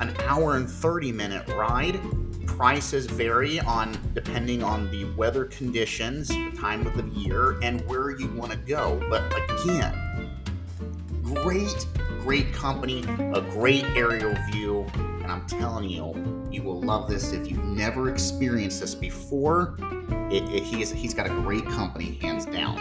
[0.00, 2.00] an hour and 30 minute ride.
[2.46, 8.10] Prices vary on depending on the weather conditions, the time of the year, and where
[8.10, 8.98] you want to go.
[9.10, 10.30] But again,
[11.22, 11.86] great,
[12.20, 13.04] great company,
[13.34, 16.14] a great aerial view, and I'm telling you,
[16.50, 19.76] you will love this if you've never experienced this before.
[20.30, 22.78] It, it, he's, he's got a great company, hands down.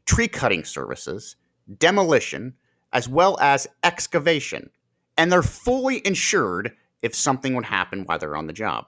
[0.06, 1.36] tree cutting services,
[1.78, 2.56] demolition,
[2.94, 4.70] as well as excavation,
[5.18, 8.88] and they're fully insured if something would happen while they're on the job.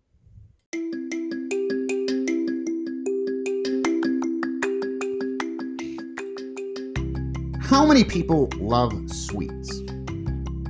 [7.61, 9.83] How many people love sweets?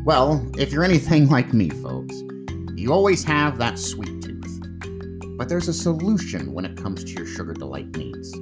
[0.05, 2.15] Well, if you're anything like me, folks,
[2.75, 4.61] you always have that sweet tooth.
[5.37, 8.35] But there's a solution when it comes to your sugar delight needs.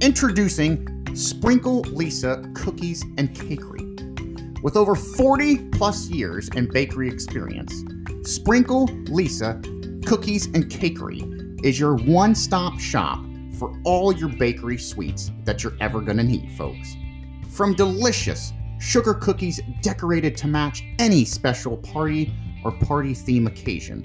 [0.00, 3.75] Introducing Sprinkle Lisa Cookies and Cakery.
[4.66, 7.84] With over 40 plus years in bakery experience,
[8.24, 9.60] Sprinkle Lisa
[10.06, 13.24] Cookies and Cakery is your one stop shop
[13.60, 16.96] for all your bakery sweets that you're ever going to need, folks.
[17.48, 24.04] From delicious sugar cookies decorated to match any special party or party theme occasion,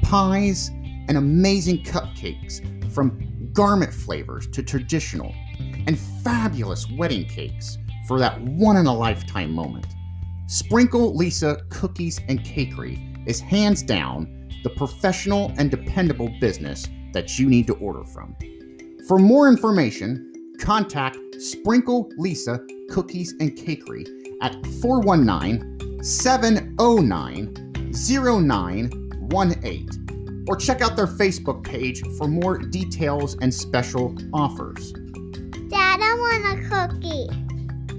[0.00, 0.70] pies,
[1.08, 5.34] and amazing cupcakes from garment flavors to traditional,
[5.86, 7.76] and fabulous wedding cakes
[8.06, 9.86] for that one in a lifetime moment.
[10.46, 17.48] Sprinkle Lisa Cookies and Cakery is hands down the professional and dependable business that you
[17.48, 18.34] need to order from.
[19.08, 24.06] For more information, contact Sprinkle Lisa Cookies and Cakery
[24.42, 30.02] at 419 709 0918
[30.48, 34.92] or check out their Facebook page for more details and special offers.
[35.68, 37.28] Dad, I want a cookie.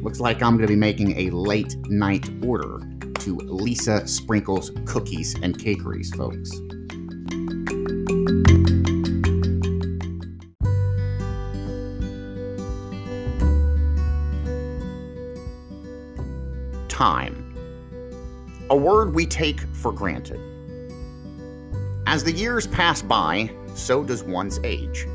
[0.04, 2.82] Looks like I'm going to be making a late night order
[3.20, 6.52] to Lisa Sprinkles Cookies and Cakeries, folks.
[16.90, 17.56] Time.
[18.70, 20.42] A word we take for granted.
[22.08, 25.08] As the years pass by, so does one's age.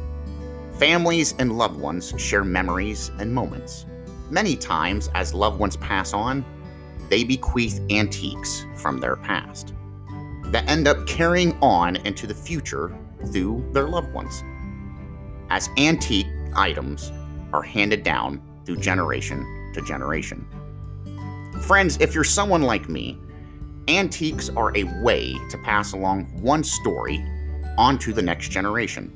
[0.79, 3.85] Families and loved ones share memories and moments.
[4.31, 6.45] Many times, as loved ones pass on,
[7.09, 9.75] they bequeath antiques from their past
[10.45, 12.97] that end up carrying on into the future
[13.33, 14.43] through their loved ones.
[15.51, 17.11] As antique items
[17.53, 20.47] are handed down through generation to generation.
[21.63, 23.19] Friends, if you're someone like me,
[23.89, 27.25] antiques are a way to pass along one story
[27.79, 29.13] onto the next generation.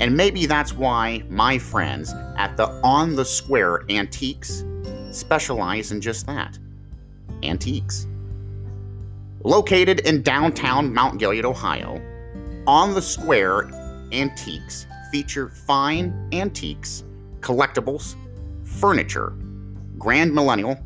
[0.00, 4.64] And maybe that's why my friends at the On the Square Antiques
[5.10, 6.58] specialize in just that
[7.42, 8.06] antiques.
[9.44, 12.00] Located in downtown Mount Gilead, Ohio,
[12.66, 13.70] On the Square
[14.12, 17.04] Antiques feature fine antiques,
[17.40, 18.16] collectibles,
[18.64, 19.34] furniture,
[19.98, 20.78] grand millennial,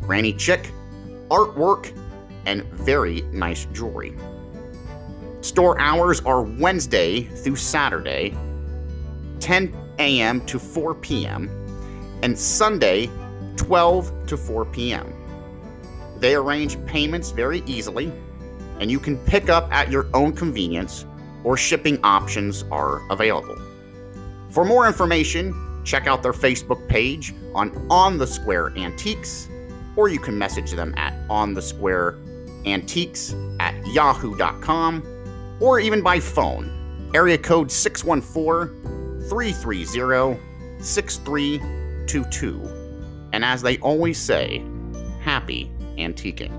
[0.00, 0.70] granny chic,
[1.28, 1.96] artwork,
[2.46, 4.16] and very nice jewelry.
[5.42, 8.32] Store hours are Wednesday through Saturday,
[9.40, 10.40] 10 a.m.
[10.46, 11.50] to 4 p.m.,
[12.22, 13.10] and Sunday,
[13.56, 15.12] 12 to 4 p.m.
[16.18, 18.12] They arrange payments very easily,
[18.78, 21.06] and you can pick up at your own convenience,
[21.42, 23.60] or shipping options are available.
[24.50, 29.48] For more information, check out their Facebook page on On the Square Antiques,
[29.96, 32.18] or you can message them at On the Square
[32.64, 35.02] Antiques at yahoo.com,
[35.62, 36.68] or even by phone,
[37.14, 40.40] area code 614 330
[40.82, 43.28] 6322.
[43.32, 44.60] And as they always say,
[45.20, 46.50] happy antiquing.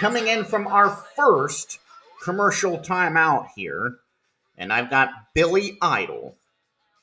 [0.00, 1.78] Coming in from our first
[2.22, 3.98] commercial timeout here.
[4.56, 6.36] And I've got Billy Idol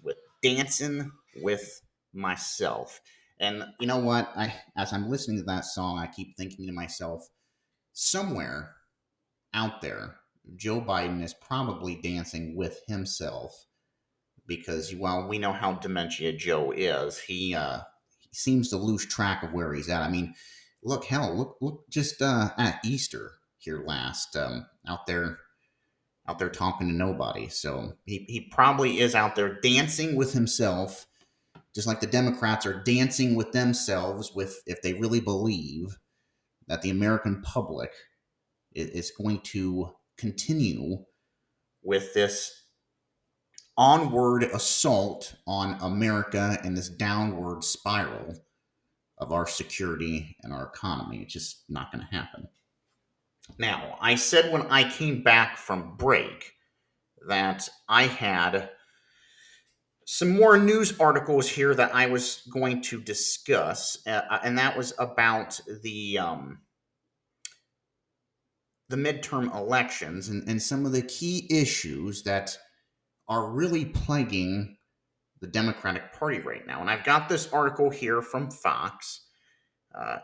[0.03, 1.81] with Dancing with
[2.11, 2.99] Myself.
[3.39, 4.31] And you know what?
[4.35, 7.29] I as I'm listening to that song, I keep thinking to myself,
[7.93, 8.73] somewhere
[9.53, 10.15] out there,
[10.55, 13.67] Joe Biden is probably dancing with himself
[14.47, 17.81] because while we know how dementia Joe is, he uh,
[18.21, 20.01] he seems to lose track of where he's at.
[20.01, 20.33] I mean,
[20.87, 25.39] look, hell, look, look, just uh, at Easter here last, um, out there,
[26.27, 27.49] out there talking to nobody.
[27.49, 31.05] So he he probably is out there dancing with himself,
[31.75, 34.31] just like the Democrats are dancing with themselves.
[34.33, 35.97] With if they really believe
[36.67, 37.91] that the American public
[38.73, 40.97] is going to continue
[41.83, 42.63] with this
[43.77, 48.35] onward assault on America and this downward spiral
[49.17, 51.21] of our security and our economy.
[51.21, 52.47] It's just not going to happen.
[53.57, 56.53] Now, I said when I came back from break
[57.27, 58.69] that I had
[60.05, 64.93] some more news articles here that I was going to discuss, uh, and that was
[64.99, 66.59] about the um,
[68.89, 72.57] the midterm elections and, and some of the key issues that
[73.27, 74.76] are really plaguing
[75.39, 76.81] the Democratic Party right now.
[76.81, 79.25] And I've got this article here from Fox.
[79.93, 80.17] Uh,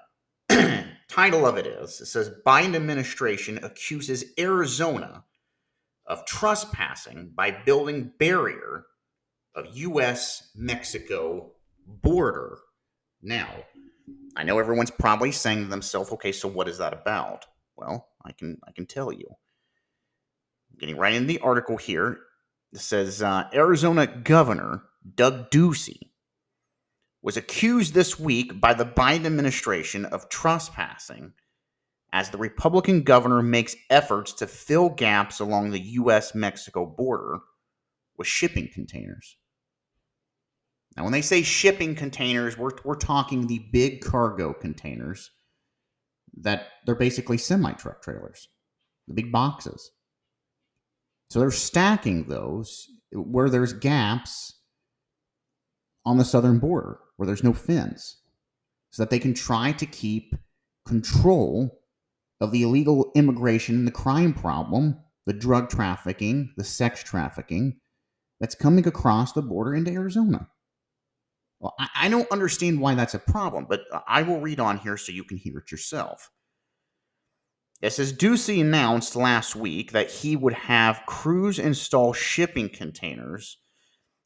[1.07, 5.23] title of it is it says Biden administration accuses Arizona
[6.05, 8.85] of trespassing by building barrier
[9.55, 10.51] of U.S.
[10.55, 11.51] Mexico
[11.87, 12.57] border.
[13.21, 13.47] Now,
[14.35, 17.45] I know everyone's probably saying to themselves, okay, so what is that about?
[17.75, 19.27] Well, I can I can tell you.
[20.77, 22.19] Getting right in the article here,
[22.71, 24.83] it says uh, Arizona Governor
[25.15, 26.11] Doug Ducey
[27.21, 31.33] was accused this week by the Biden administration of trespassing
[32.11, 36.35] as the Republican governor makes efforts to fill gaps along the U.S.
[36.35, 37.39] Mexico border
[38.17, 39.37] with shipping containers.
[40.95, 45.31] Now, when they say shipping containers, we're, we're talking the big cargo containers
[46.37, 48.47] that they're basically semi truck trailers,
[49.07, 49.91] the big boxes.
[51.29, 54.59] So they're stacking those where there's gaps
[56.05, 58.21] on the southern border, where there's no fence,
[58.91, 60.35] so that they can try to keep
[60.85, 61.79] control
[62.41, 67.79] of the illegal immigration, and the crime problem, the drug trafficking, the sex trafficking
[68.39, 70.49] that's coming across the border into Arizona.
[71.59, 74.97] Well, I, I don't understand why that's a problem, but I will read on here
[74.97, 76.29] so you can hear it yourself.
[77.81, 83.57] It says Ducey announced last week that he would have crews install shipping containers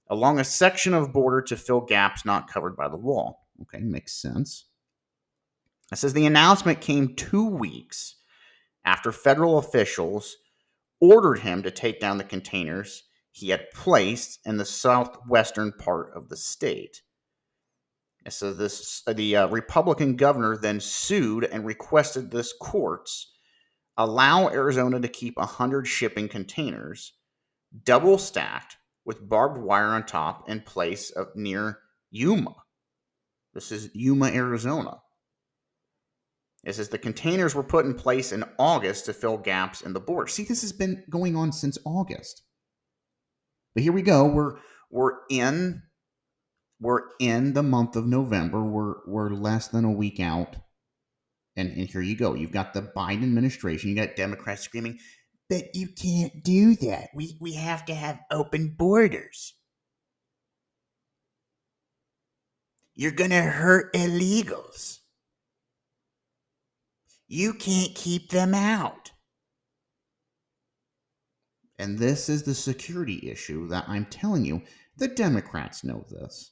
[0.10, 3.48] along a section of border to fill gaps not covered by the wall.
[3.64, 4.66] Okay, makes sense.
[5.92, 8.16] It says the announcement came two weeks
[8.86, 10.38] after federal officials
[11.00, 16.30] ordered him to take down the containers he had placed in the southwestern part of
[16.30, 17.02] the state.
[18.30, 23.32] So this the uh, Republican governor then sued and requested this courts
[23.96, 27.14] allow Arizona to keep 100 shipping containers
[27.86, 28.78] double stacked
[29.08, 31.80] with barbed wire on top in place of near
[32.12, 32.54] Yuma.
[33.54, 34.98] This is Yuma, Arizona.
[36.66, 40.02] It says the containers were put in place in August to fill gaps in the
[40.02, 40.28] border.
[40.28, 42.44] See, this has been going on since August.
[43.74, 44.26] But here we go.
[44.26, 44.58] We're
[44.92, 45.84] we're in
[46.82, 48.62] we're in the month of November.
[48.62, 50.58] We're we're less than a week out
[51.58, 52.36] and, and here you go.
[52.36, 55.00] You've got the Biden administration, you got Democrats screaming,
[55.50, 57.10] but you can't do that.
[57.14, 59.54] We, we have to have open borders.
[62.96, 65.00] You're going to hurt illegals.
[67.28, 69.12] You can't keep them out.
[71.80, 74.64] And this is the security issue that I'm telling you.
[74.98, 76.52] The Democrats know this.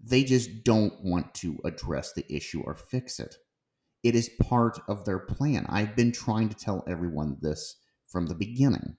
[0.00, 3.36] They just don't want to address the issue or fix it.
[4.02, 5.66] It is part of their plan.
[5.68, 7.76] I've been trying to tell everyone this
[8.06, 8.96] from the beginning.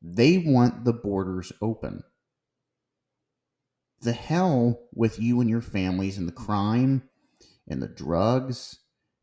[0.00, 2.02] They want the borders open.
[4.00, 7.08] The hell with you and your families and the crime
[7.66, 8.78] and the drugs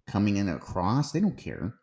[0.05, 1.11] coming in across.
[1.11, 1.75] They don't care.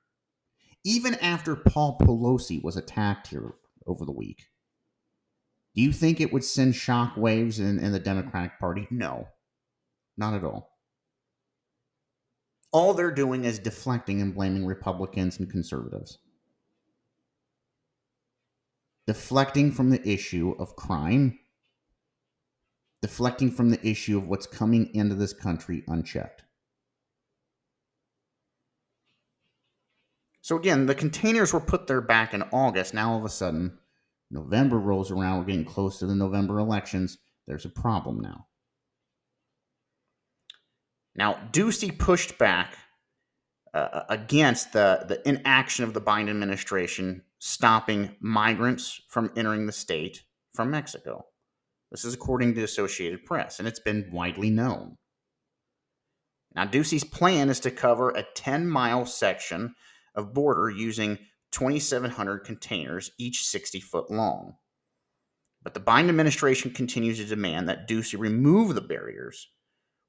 [0.84, 3.54] Even after Paul Pelosi was attacked here
[3.86, 4.42] over the week,
[5.74, 8.86] do you think it would send shockwaves in, in the Democratic Party?
[8.90, 9.28] No,
[10.18, 10.71] not at all.
[12.72, 16.18] All they're doing is deflecting and blaming Republicans and conservatives.
[19.06, 21.38] Deflecting from the issue of crime,
[23.02, 26.44] deflecting from the issue of what's coming into this country unchecked.
[30.40, 32.94] So, again, the containers were put there back in August.
[32.94, 33.78] Now, all of a sudden,
[34.30, 37.18] November rolls around, we're getting close to the November elections.
[37.46, 38.46] There's a problem now.
[41.14, 42.76] Now, Ducey pushed back
[43.74, 50.22] uh, against the, the inaction of the Biden administration stopping migrants from entering the state
[50.54, 51.26] from Mexico.
[51.90, 54.96] This is according to Associated Press, and it's been widely known.
[56.54, 59.74] Now, Ducey's plan is to cover a 10 mile section
[60.14, 61.18] of border using
[61.52, 64.56] 2,700 containers, each 60 foot long.
[65.62, 69.48] But the Biden administration continues to demand that Ducey remove the barriers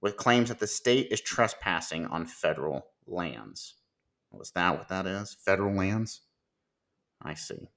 [0.04, 3.76] with claims that the state is trespassing on federal lands.
[4.34, 5.38] Was that what that is?
[5.46, 6.22] Federal lands?
[7.22, 7.70] I see.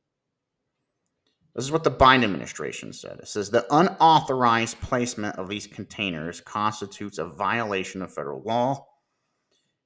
[1.54, 3.20] This is what the Biden administration said.
[3.20, 8.88] It says the unauthorized placement of these containers constitutes a violation of federal law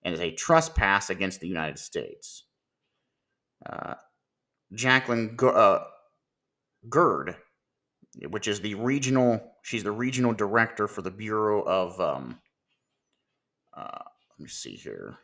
[0.02, 2.46] and is a trespass against the United States.
[3.68, 3.94] Uh,
[4.72, 5.80] Jacqueline G- uh,
[6.88, 7.36] Gerd,
[8.30, 12.40] which is the regional, she's the regional director for the Bureau of, um,
[13.74, 13.98] uh,
[14.30, 15.16] let me see here.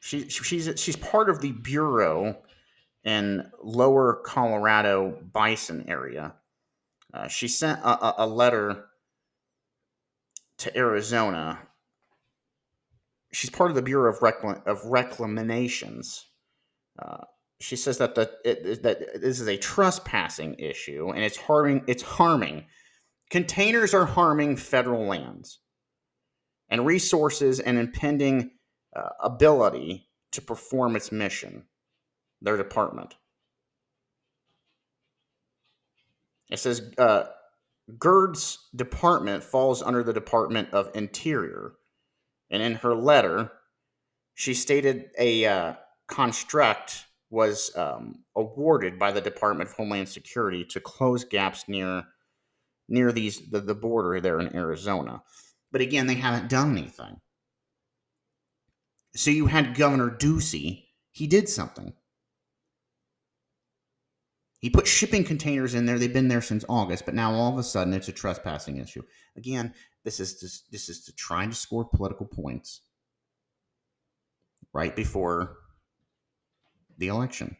[0.00, 2.36] She, she's she's part of the bureau
[3.04, 6.34] in Lower Colorado Basin area.
[7.14, 8.86] Uh, she sent a, a, letter
[10.58, 11.60] to Arizona
[13.32, 16.26] she's part of the Bureau of, Reclam- of Reclamations.
[16.98, 17.24] Uh,
[17.62, 22.02] she says that the it, that this is a trespassing issue and it's harming it's
[22.02, 22.66] harming
[23.30, 25.60] containers are harming federal lands
[26.68, 28.50] and resources and impending
[28.96, 31.64] uh, ability to perform its mission
[32.40, 33.14] their department.
[36.50, 37.24] It says uh,
[37.98, 41.74] Gerd's department falls under the Department of Interior
[42.50, 43.52] and in her letter,
[44.34, 45.74] she stated a uh,
[46.08, 52.04] construct was um, awarded by the Department of Homeland Security to close gaps near
[52.88, 55.22] near these the, the border there in Arizona.
[55.72, 57.20] But again, they haven't done anything.
[59.16, 61.94] So you had Governor Ducey, he did something.
[64.60, 65.98] He put shipping containers in there.
[65.98, 69.02] They've been there since August, but now all of a sudden it's a trespassing issue.
[69.36, 69.72] Again,
[70.04, 72.82] this is just, this is to trying to score political points
[74.72, 75.61] right before
[77.02, 77.56] the election.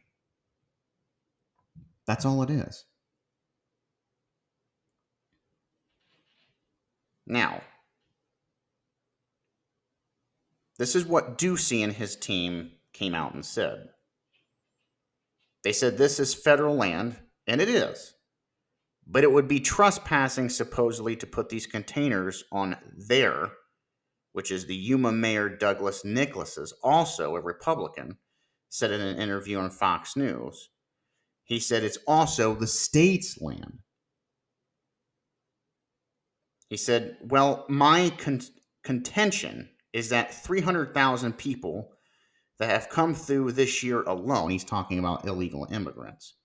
[2.06, 2.84] That's all it is.
[7.26, 7.60] Now,
[10.78, 13.88] this is what Ducey and his team came out and said.
[15.64, 17.16] They said this is federal land,
[17.48, 18.14] and it is.
[19.08, 23.50] But it would be trespassing, supposedly, to put these containers on there,
[24.30, 28.18] which is the Yuma Mayor Douglas Nicholls's, also a Republican,
[28.72, 30.70] said in an interview on Fox News.
[31.44, 33.80] He said it's also the state's land.
[36.70, 38.40] He said, Well, my con-
[38.82, 41.92] contention is that 300,000 people
[42.58, 46.36] that have come through this year alone, he's talking about illegal immigrants,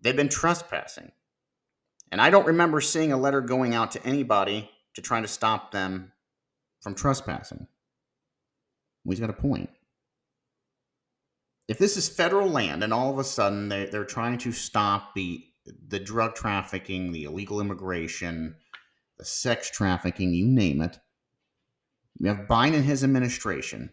[0.00, 1.12] they've been trespassing.
[2.10, 5.70] And I don't remember seeing a letter going out to anybody to try to stop
[5.70, 6.10] them
[6.80, 7.68] from trespassing.
[9.04, 9.70] Well, he's got a point.
[11.68, 15.14] If this is federal land and all of a sudden they, they're trying to stop
[15.14, 15.44] the,
[15.88, 18.56] the drug trafficking, the illegal immigration,
[19.18, 20.98] the sex trafficking, you name it
[22.18, 23.90] you have Biden and his administration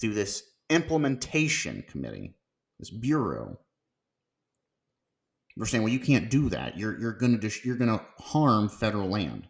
[0.00, 2.34] through this implementation committee,
[2.78, 3.58] this bureau.
[5.56, 6.78] They're saying, well, you can't do that.
[6.78, 9.48] You're you're gonna just you're gonna harm federal land.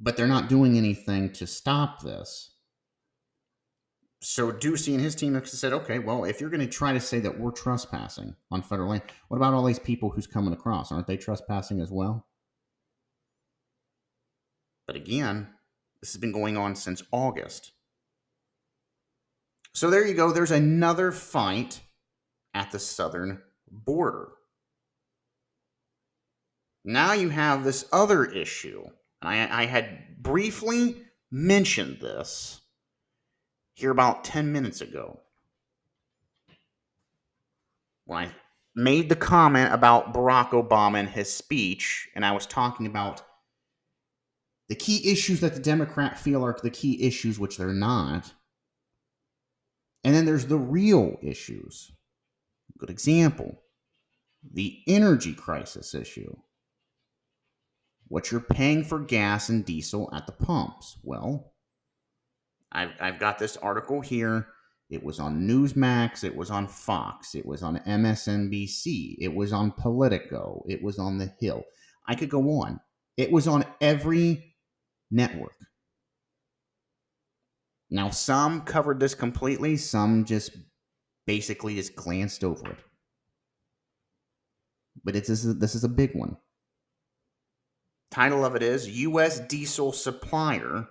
[0.00, 2.54] But they're not doing anything to stop this.
[4.22, 7.20] So Ducey and his team said, okay, well, if you're going to try to say
[7.20, 10.92] that we're trespassing on federal land, what about all these people who's coming across?
[10.92, 12.26] Aren't they trespassing as well?
[14.86, 15.48] But again,
[16.02, 17.72] this has been going on since August.
[19.72, 20.32] So there you go.
[20.32, 21.80] There's another fight
[22.52, 23.40] at the southern
[23.70, 24.32] border.
[26.84, 28.84] Now you have this other issue.
[29.22, 32.60] And I, I had briefly mentioned this
[33.80, 35.20] here about 10 minutes ago
[38.10, 38.32] when I
[38.74, 43.22] made the comment about Barack Obama and his speech, and I was talking about
[44.68, 48.32] the key issues that the Democrat feel are the key issues, which they're not.
[50.02, 51.92] And then there's the real issues.
[52.78, 53.60] Good example
[54.52, 56.34] the energy crisis issue.
[58.08, 60.98] What you're paying for gas and diesel at the pumps.
[61.02, 61.49] Well,
[62.72, 64.48] I've, I've got this article here.
[64.90, 66.24] It was on Newsmax.
[66.24, 67.34] It was on Fox.
[67.34, 69.16] It was on MSNBC.
[69.20, 70.64] It was on Politico.
[70.68, 71.64] It was on The Hill.
[72.06, 72.80] I could go on.
[73.16, 74.54] It was on every
[75.10, 75.54] network.
[77.90, 80.56] Now, some covered this completely, some just
[81.26, 82.78] basically just glanced over it.
[85.04, 86.36] But it's this is, this is a big one.
[88.10, 89.40] Title of it is U.S.
[89.40, 90.88] diesel supplier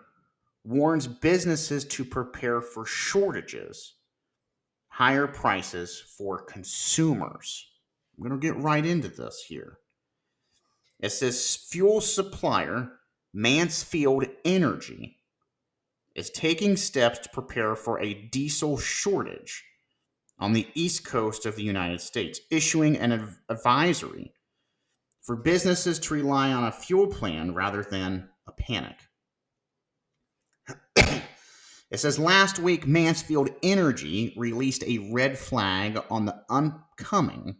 [0.64, 3.96] warns businesses to prepare for shortages,
[4.88, 7.68] higher prices for consumers.
[8.18, 9.80] I'm going to get right into this here.
[11.00, 12.92] It says fuel supplier
[13.34, 15.18] Mansfield Energy
[16.16, 19.64] is taking steps to prepare for a diesel shortage
[20.40, 24.34] on the east coast of the United States, issuing an advisory
[25.22, 28.98] for businesses to rely on a fuel plan rather than a panic.
[30.96, 37.58] It says last week, Mansfield Energy released a red flag on the upcoming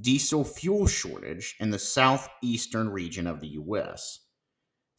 [0.00, 4.20] diesel fuel shortage in the southeastern region of the U.S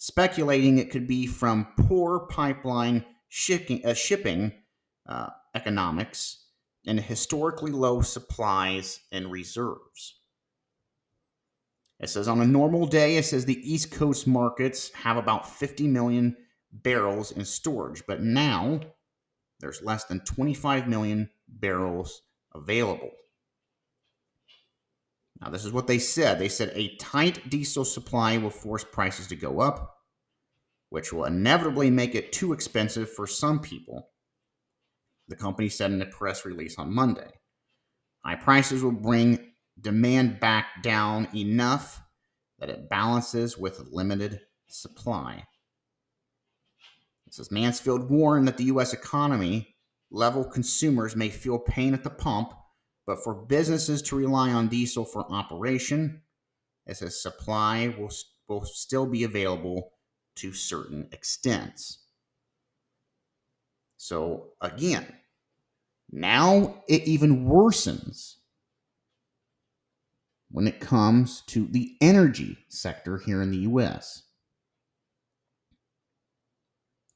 [0.04, 4.52] speculating it could be from poor pipeline shipping, uh, shipping
[5.08, 6.48] uh, economics
[6.86, 10.20] and historically low supplies and reserves.
[12.02, 15.88] It says on a normal day, it says the East Coast markets have about 50
[15.88, 16.36] million
[16.74, 18.82] barrels in storage, but now
[19.60, 22.22] there's less than 25 million barrels
[22.54, 23.12] available.
[25.42, 26.40] Now, this is what they said.
[26.40, 29.98] They said a tight diesel supply will force prices to go up,
[30.90, 34.10] which will inevitably make it too expensive for some people.
[35.28, 37.30] The company said in a press release on Monday.
[38.26, 42.02] High prices will bring demand back down enough
[42.60, 45.46] that it balances with limited supply.
[47.34, 48.94] It says Mansfield warned that the U.S.
[48.94, 49.76] economy
[50.12, 52.54] level consumers may feel pain at the pump
[53.08, 56.22] but for businesses to rely on diesel for operation,
[56.86, 58.12] It says supply will,
[58.48, 59.94] will still be available
[60.36, 62.06] to certain extents.
[63.98, 65.06] So again,
[66.12, 68.36] now it even worsens
[70.52, 74.22] when it comes to the energy sector here in the US.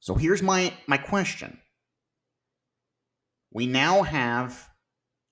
[0.07, 1.59] So here's my, my question.
[3.51, 4.69] We now have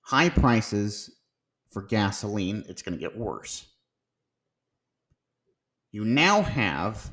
[0.02, 1.16] high prices
[1.72, 2.62] for gasoline.
[2.68, 3.64] It's going to get worse.
[5.92, 7.10] You now have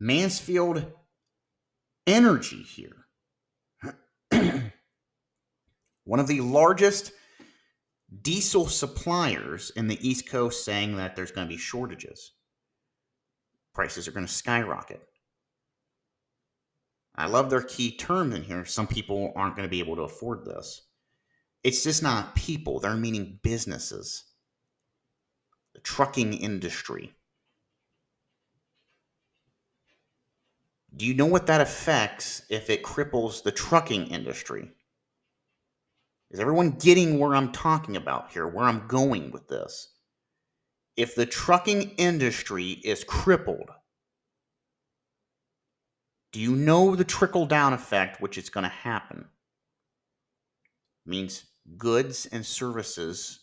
[0.00, 0.90] Mansfield
[2.06, 3.04] Energy here.
[6.04, 7.12] One of the largest
[8.22, 12.32] diesel suppliers in the East Coast saying that there's going to be shortages.
[13.74, 15.06] Prices are going to skyrocket.
[17.14, 18.64] I love their key terms in here.
[18.64, 20.82] Some people aren't going to be able to afford this.
[21.62, 24.24] It's just not people, they're meaning businesses,
[25.74, 27.12] the trucking industry.
[30.96, 34.70] Do you know what that affects if it cripples the trucking industry?
[36.30, 39.88] Is everyone getting where I'm talking about here, where I'm going with this?
[40.96, 43.70] If the trucking industry is crippled,
[46.32, 49.26] do you know the trickle down effect which is going to happen?
[51.06, 51.44] It means
[51.76, 53.40] goods and services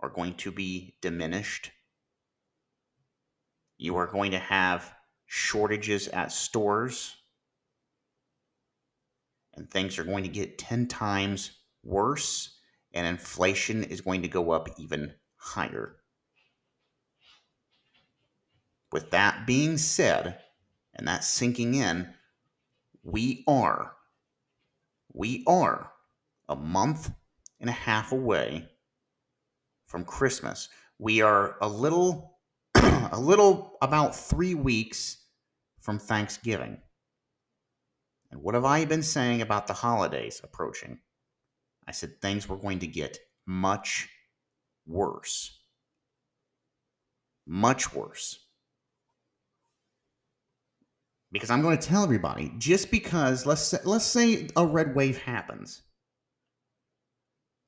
[0.00, 1.70] are going to be diminished.
[3.78, 4.92] You are going to have
[5.26, 7.14] shortages at stores.
[9.54, 11.52] And things are going to get 10 times
[11.84, 12.58] worse.
[12.92, 15.96] And inflation is going to go up even higher.
[18.90, 20.38] With that being said,
[20.98, 22.12] and that sinking in,
[23.04, 23.92] we are,
[25.12, 25.92] we are
[26.48, 27.10] a month
[27.60, 28.68] and a half away
[29.86, 30.68] from Christmas.
[30.98, 32.38] We are a little,
[32.74, 35.18] a little about three weeks
[35.80, 36.78] from Thanksgiving.
[38.30, 40.98] And what have I been saying about the holidays approaching?
[41.86, 44.08] I said things were going to get much
[44.86, 45.58] worse.
[47.46, 48.47] Much worse
[51.32, 55.18] because I'm going to tell everybody just because let's say, let's say a red wave
[55.18, 55.82] happens.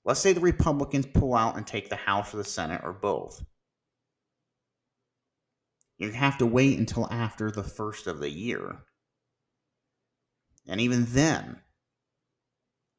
[0.05, 3.45] Let's say the Republicans pull out and take the House or the Senate or both.
[5.99, 8.79] You have to wait until after the first of the year.
[10.67, 11.61] And even then,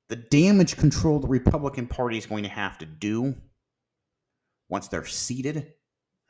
[0.10, 3.36] the damage control the Republican Party is going to have to do
[4.70, 5.74] once they're seated,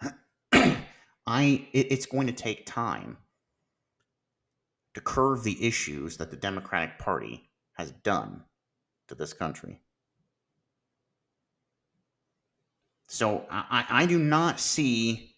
[0.54, 3.18] I it, it's going to take time
[4.94, 8.44] to curve the issues that the Democratic Party has done
[9.08, 9.80] to this country.
[13.08, 15.36] So I, I do not see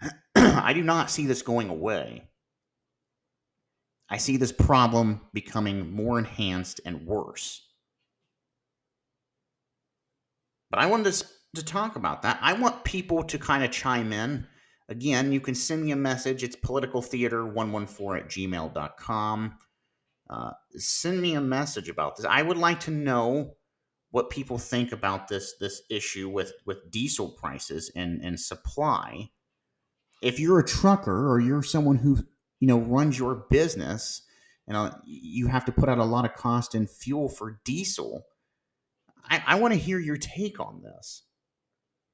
[0.34, 2.24] I do not see this going away.
[4.08, 7.62] I see this problem becoming more enhanced and worse.
[10.70, 12.38] But I wanted to, to talk about that.
[12.42, 14.46] I want people to kind of chime in
[14.88, 16.42] Again, you can send me a message.
[16.42, 19.58] It's politicaltheater114 at gmail.com.
[20.28, 22.26] Uh, send me a message about this.
[22.26, 23.54] I would like to know
[24.10, 29.30] what people think about this this issue with with diesel prices and and supply.
[30.22, 32.18] If you're a trucker or you're someone who
[32.60, 34.22] you know runs your business,
[34.68, 38.26] know you have to put out a lot of cost in fuel for diesel.
[39.24, 41.22] I, I want to hear your take on this.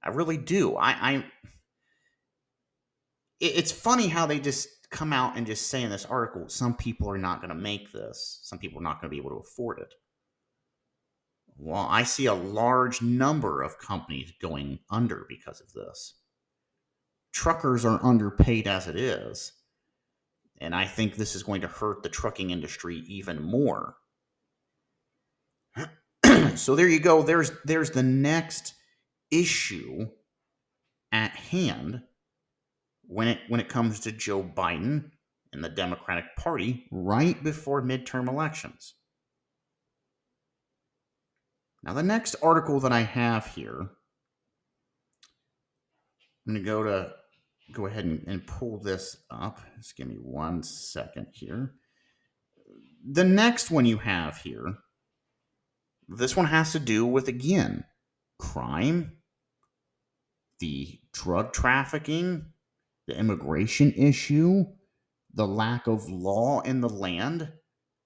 [0.03, 0.77] I really do.
[0.77, 1.25] I, I
[3.41, 7.11] it's funny how they just come out and just say in this article some people
[7.11, 8.41] are not going to make this.
[8.43, 9.95] Some people are not going to be able to afford it.
[11.57, 16.15] Well i see a large number of companies going under because of this.
[17.33, 19.53] Truckers are underpaid as it is
[20.61, 23.97] and i think this is going to hurt the trucking industry even more.
[26.57, 27.23] So there you go.
[27.23, 28.75] There's there's the next
[29.31, 30.09] issue
[31.13, 32.03] at hand
[33.09, 35.11] when it when it comes to Joe Biden
[35.53, 38.95] and the Democratic Party right before midterm elections.
[41.83, 43.89] Now the next article that I have here,
[46.47, 47.13] I'm to go to
[47.73, 49.61] go ahead and, and pull this up.
[49.79, 51.73] Just give me one second here.
[53.11, 54.79] The next one you have here,
[56.09, 57.85] this one has to do with again
[58.39, 59.13] crime,
[60.61, 62.47] the drug trafficking,
[63.09, 64.65] the immigration issue,
[65.35, 67.51] the lack of law in the land,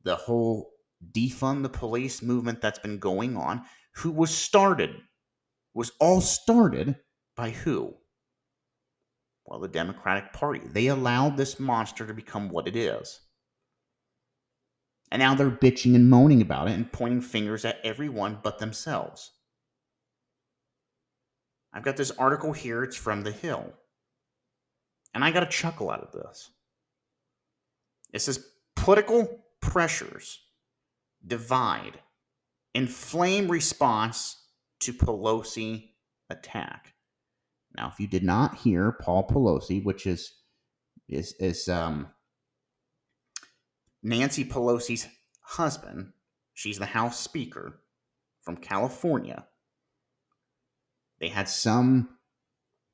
[0.05, 0.71] the whole
[1.13, 3.63] defund the police movement that's been going on,
[3.97, 4.97] who was started,
[5.75, 6.97] was all started
[7.37, 7.93] by who?
[9.45, 10.61] Well, the Democratic Party.
[10.65, 13.21] They allowed this monster to become what it is.
[15.11, 19.33] And now they're bitching and moaning about it and pointing fingers at everyone but themselves.
[21.73, 22.85] I've got this article here.
[22.85, 23.73] It's from The Hill.
[25.15, 26.51] And I got a chuckle out of this.
[28.13, 28.47] It says
[28.77, 30.41] political pressures
[31.27, 31.99] divide,
[32.75, 34.37] inflame response
[34.81, 35.91] to Pelosi
[36.31, 36.95] attack.
[37.77, 40.35] Now, if you did not hear Paul Pelosi, which is
[41.09, 42.09] is is um,
[44.03, 45.09] Nancy Pelosi's
[45.41, 46.13] husband,
[46.55, 47.81] she's the House Speaker
[48.43, 49.47] from California.
[51.21, 52.19] They had some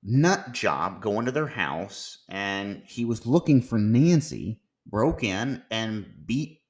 [0.02, 6.06] nut job go into their house, and he was looking for Nancy, broke in and
[6.26, 6.60] beat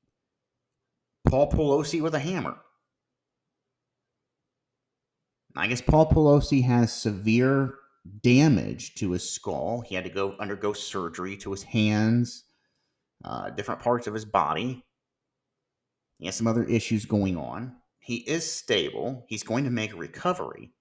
[1.28, 2.56] Paul Pelosi with a hammer.
[5.56, 7.74] I guess Paul Pelosi has severe
[8.22, 9.82] damage to his skull.
[9.86, 12.44] He had to go undergo surgery to his hands,
[13.24, 14.84] uh, different parts of his body.
[16.18, 17.76] He has some other issues going on.
[17.98, 19.24] He is stable.
[19.28, 20.72] He's going to make a recovery.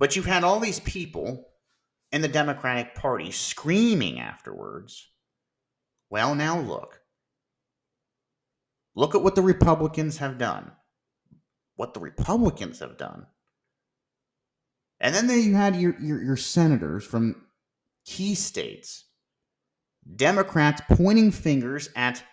[0.00, 1.46] But you've had all these people
[2.10, 5.06] in the Democratic Party screaming afterwards.
[6.08, 7.02] Well, now look.
[8.96, 10.72] Look at what the Republicans have done.
[11.76, 13.26] What the Republicans have done.
[15.00, 17.44] And then there you had your, your, your senators from
[18.06, 19.04] key states,
[20.16, 22.24] Democrats pointing fingers at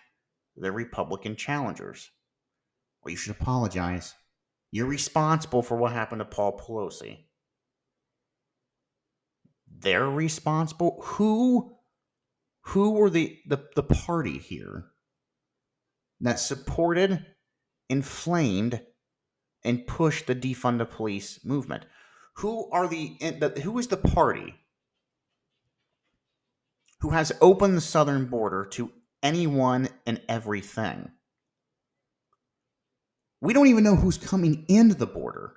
[0.56, 2.10] the Republican challengers.
[3.04, 4.14] Well, you should apologize.
[4.72, 7.18] You're responsible for what happened to Paul Pelosi
[9.80, 11.00] they're responsible.
[11.02, 11.74] Who
[12.62, 14.84] who were the, the, the party here
[16.20, 17.24] that supported,
[17.88, 18.82] inflamed,
[19.64, 21.86] and pushed the defund the police movement?
[22.36, 24.54] Who are the, the who is the party
[27.00, 31.10] who has opened the southern border to anyone and everything?
[33.40, 35.54] We don't even know who's coming into the border.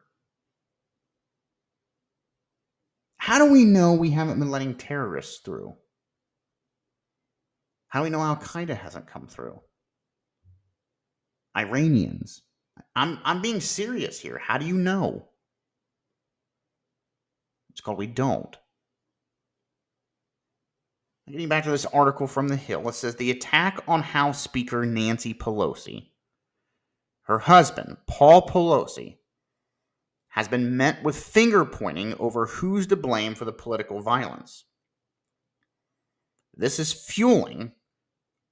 [3.22, 5.76] How do we know we haven't been letting terrorists through?
[7.89, 9.61] How do we know Al Qaeda hasn't come through?
[11.55, 12.41] Iranians.
[12.95, 14.39] I'm, I'm being serious here.
[14.39, 15.28] How do you know?
[17.69, 18.57] It's called We Don't.
[21.30, 24.84] Getting back to this article from The Hill, it says the attack on House Speaker
[24.84, 26.07] Nancy Pelosi.
[27.26, 29.17] Her husband, Paul Pelosi,
[30.32, 34.65] has been met with finger pointing over who's to blame for the political violence.
[36.53, 37.73] This is fueling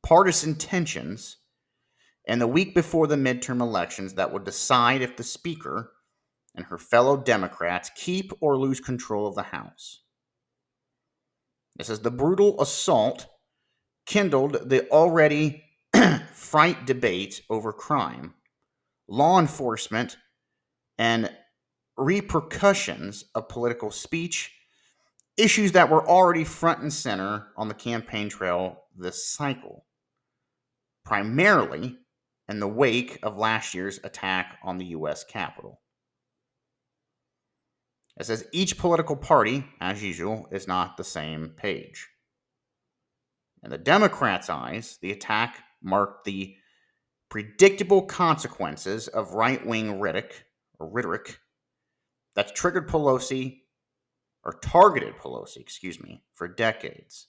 [0.03, 1.37] partisan tensions
[2.27, 5.91] and the week before the midterm elections that will decide if the Speaker
[6.55, 10.03] and her fellow Democrats keep or lose control of the House.
[11.77, 13.25] This is the brutal assault
[14.05, 15.63] kindled the already
[16.33, 18.33] fright debate over crime,
[19.07, 20.17] law enforcement,
[20.97, 21.31] and
[21.99, 24.53] repercussions of political speech,
[25.37, 29.85] issues that were already front and center on the campaign trail this cycle,
[31.05, 31.97] primarily
[32.47, 35.23] in the wake of last year's attack on the U.S.
[35.23, 35.81] Capitol.
[38.19, 42.09] It says each political party, as usual, is not the same page.
[43.63, 46.55] In the Democrats' eyes, the attack marked the
[47.29, 50.45] predictable consequences of right wing rhetoric,
[50.79, 51.39] rhetoric
[52.35, 53.61] that's triggered Pelosi
[54.43, 57.27] or targeted Pelosi, excuse me, for decades.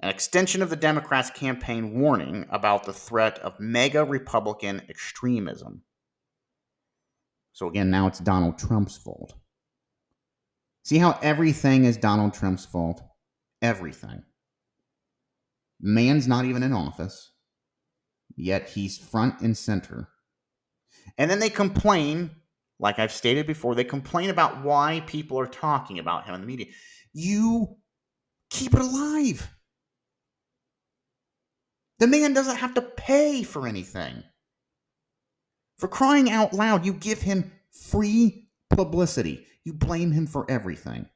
[0.00, 5.82] An extension of the Democrats' campaign warning about the threat of MAGA Republican extremism.
[7.52, 9.32] So again, now it's Donald Trump's fault.
[10.84, 13.02] See how everything is Donald Trump's fault?
[13.62, 14.22] Everything.
[15.80, 17.32] Man's not even in office,
[18.36, 20.08] yet he's front and center.
[21.16, 22.30] And then they complain
[22.78, 26.46] like I've stated before, they complain about why people are talking about him in the
[26.46, 26.66] media.
[27.12, 27.76] You
[28.50, 29.48] keep it alive.
[31.98, 34.22] The man doesn't have to pay for anything.
[35.78, 39.46] For crying out loud, you give him free publicity.
[39.64, 41.06] You blame him for everything.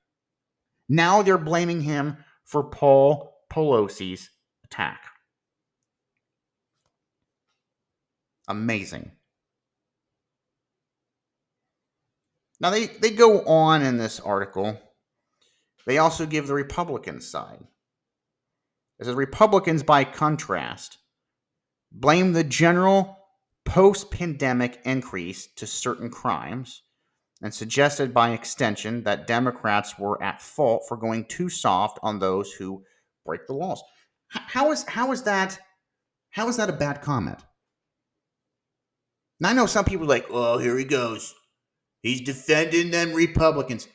[0.88, 4.28] Now they're blaming him for Paul Pelosi's
[4.64, 5.00] attack.
[8.48, 9.12] Amazing.
[12.61, 14.80] Now, they, they go on in this article.
[15.86, 17.64] They also give the Republican side.
[18.98, 20.98] It says Republicans, by contrast,
[21.90, 23.16] blame the general
[23.64, 26.82] post pandemic increase to certain crimes
[27.42, 32.52] and suggested by extension that Democrats were at fault for going too soft on those
[32.52, 32.84] who
[33.24, 33.82] break the laws.
[34.28, 35.58] How is how is that
[36.30, 37.38] how is that a bad comment?
[39.40, 41.34] Now I know some people are like, oh, here he goes.
[42.03, 43.86] He's defending them Republicans.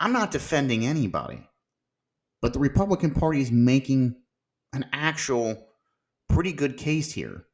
[0.00, 1.46] I'm not defending anybody.
[2.40, 4.16] But the Republican Party is making
[4.72, 5.66] an actual
[6.28, 7.44] pretty good case here.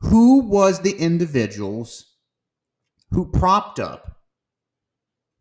[0.00, 2.06] Who was the individuals
[3.10, 4.20] who propped up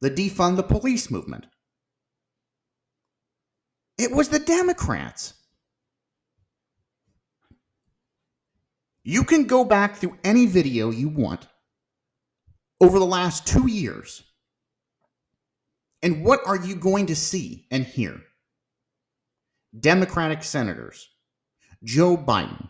[0.02, 1.46] the defund the police movement?
[3.98, 5.34] It was the Democrats.
[9.04, 11.48] You can go back through any video you want
[12.80, 14.24] over the last two years.
[16.04, 18.22] And what are you going to see and hear?
[19.78, 21.10] Democratic senators,
[21.84, 22.70] Joe Biden,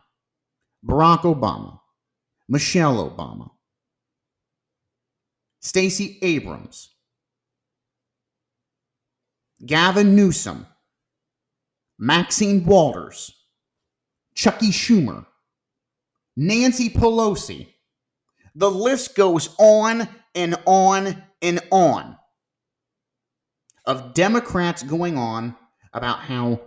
[0.86, 1.80] Barack Obama,
[2.48, 3.52] Michelle Obama,
[5.60, 6.96] Stacey Abrams,
[9.66, 10.66] Gavin Newsom,
[12.00, 13.36] Maxine Waters,
[14.36, 15.26] Chuckie Schumer,
[16.36, 17.68] Nancy Pelosi.
[18.58, 22.18] The list goes on and on and on
[23.86, 25.56] of Democrats going on
[25.94, 26.60] about how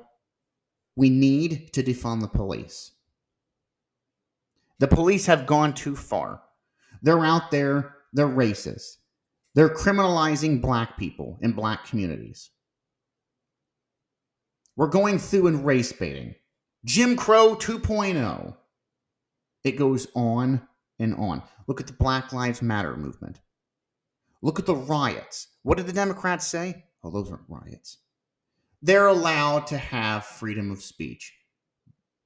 [0.94, 2.92] we need to defund the police.
[4.78, 6.40] The police have gone too far.
[7.02, 8.98] They're out there, they're racist.
[9.56, 12.50] They're criminalizing black people in black communities.
[14.76, 16.36] We're going through and race baiting.
[16.84, 18.56] Jim Crow 2.0.
[19.64, 20.62] It goes on
[21.00, 21.42] and on.
[21.66, 23.40] Look at the Black Lives Matter movement.
[24.42, 25.48] Look at the riots.
[25.62, 26.84] What did the Democrats say?
[27.02, 27.98] Oh, those aren't riots
[28.82, 31.34] they're allowed to have freedom of speech.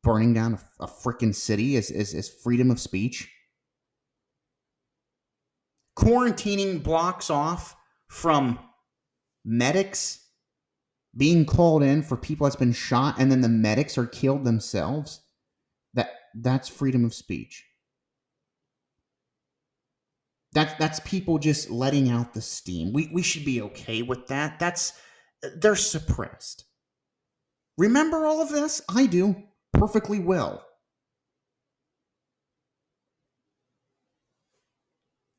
[0.03, 3.31] Burning down a, a freaking city is, is, is freedom of speech.
[5.97, 7.77] Quarantining blocks off
[8.09, 8.59] from
[9.45, 10.21] medics
[11.17, 15.21] being called in for people that's been shot and then the medics are killed themselves.
[15.95, 17.65] That that's freedom of speech.
[20.55, 22.93] That's that's people just letting out the steam.
[22.93, 24.59] We we should be okay with that.
[24.59, 24.93] That's
[25.57, 26.65] they're suppressed.
[27.77, 28.81] Remember all of this?
[28.89, 29.37] I do
[29.73, 30.65] perfectly well.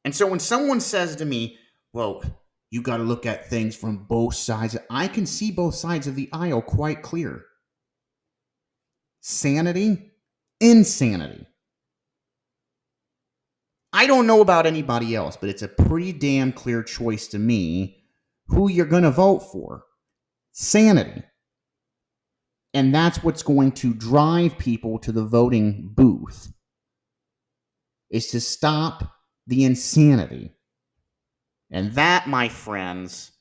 [0.03, 1.57] And so when someone says to me,
[1.93, 2.22] well,
[2.70, 6.16] you got to look at things from both sides, I can see both sides of
[6.16, 7.45] the aisle quite clear.
[9.22, 10.11] Sanity,
[10.59, 11.47] insanity.
[13.96, 18.04] I don't know about anybody else, but it's a pretty damn clear choice to me
[18.48, 19.86] who you're going to vote for
[20.52, 21.24] sanity.
[22.74, 26.52] And that's what's going to drive people to the voting booth
[28.10, 29.16] is to stop
[29.48, 30.52] the insanity.
[31.72, 33.32] And that, my friends,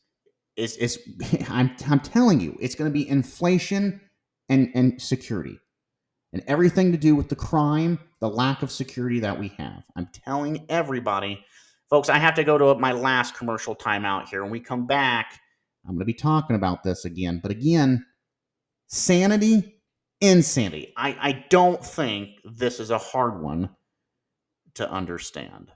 [0.54, 1.00] is is
[1.48, 4.00] I'm I'm telling you, it's going to be inflation
[4.48, 5.58] and and security.
[6.34, 9.84] And everything to do with the crime, the lack of security that we have.
[9.94, 11.44] I'm telling everybody,
[11.88, 14.42] folks, I have to go to my last commercial timeout here.
[14.42, 15.38] When we come back,
[15.86, 17.38] I'm going to be talking about this again.
[17.40, 18.04] But again,
[18.88, 19.80] sanity,
[20.20, 20.92] insanity.
[20.96, 23.70] I, I don't think this is a hard one
[24.74, 25.70] to understand.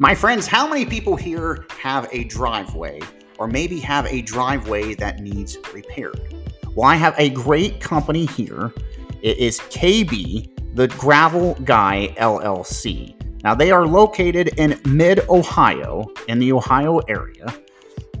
[0.00, 3.00] My friends, how many people here have a driveway
[3.38, 6.34] or maybe have a driveway that needs repaired?
[6.74, 8.72] Well, I have a great company here.
[9.22, 13.14] It is KB, the Gravel Guy LLC.
[13.42, 17.46] Now, they are located in mid Ohio, in the Ohio area.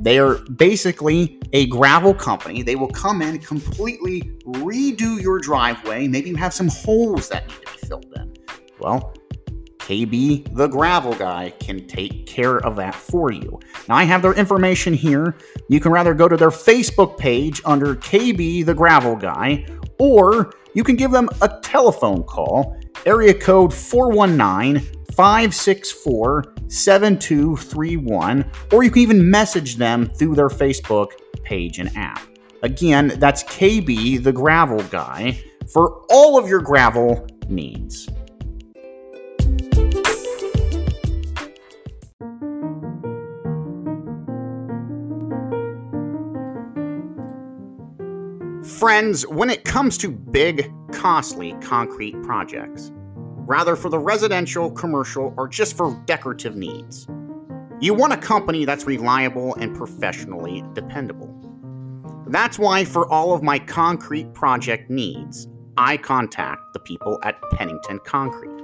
[0.00, 2.62] They are basically a gravel company.
[2.62, 6.06] They will come in, completely redo your driveway.
[6.06, 8.34] Maybe you have some holes that need to be filled in.
[8.78, 9.14] Well,
[9.86, 13.60] KB, the gravel guy, can take care of that for you.
[13.88, 15.36] Now, I have their information here.
[15.68, 19.64] You can rather go to their Facebook page under KB, the gravel guy,
[20.00, 22.76] or you can give them a telephone call,
[23.06, 24.80] area code 419
[25.14, 31.12] 564 7231, or you can even message them through their Facebook
[31.44, 32.20] page and app.
[32.64, 35.40] Again, that's KB, the gravel guy,
[35.72, 38.08] for all of your gravel needs.
[48.78, 55.48] Friends, when it comes to big, costly concrete projects, rather for the residential, commercial, or
[55.48, 57.06] just for decorative needs.
[57.80, 61.32] You want a company that's reliable and professionally dependable.
[62.26, 65.48] That's why, for all of my concrete project needs,
[65.78, 68.62] I contact the people at Pennington Concrete.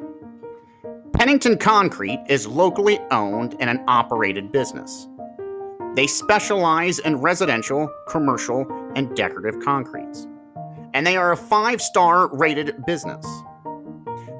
[1.15, 5.09] Pennington Concrete is locally owned and an operated business.
[5.95, 8.67] They specialize in residential, commercial,
[8.97, 10.27] and decorative concretes.
[10.95, 13.27] And they are a five star rated business.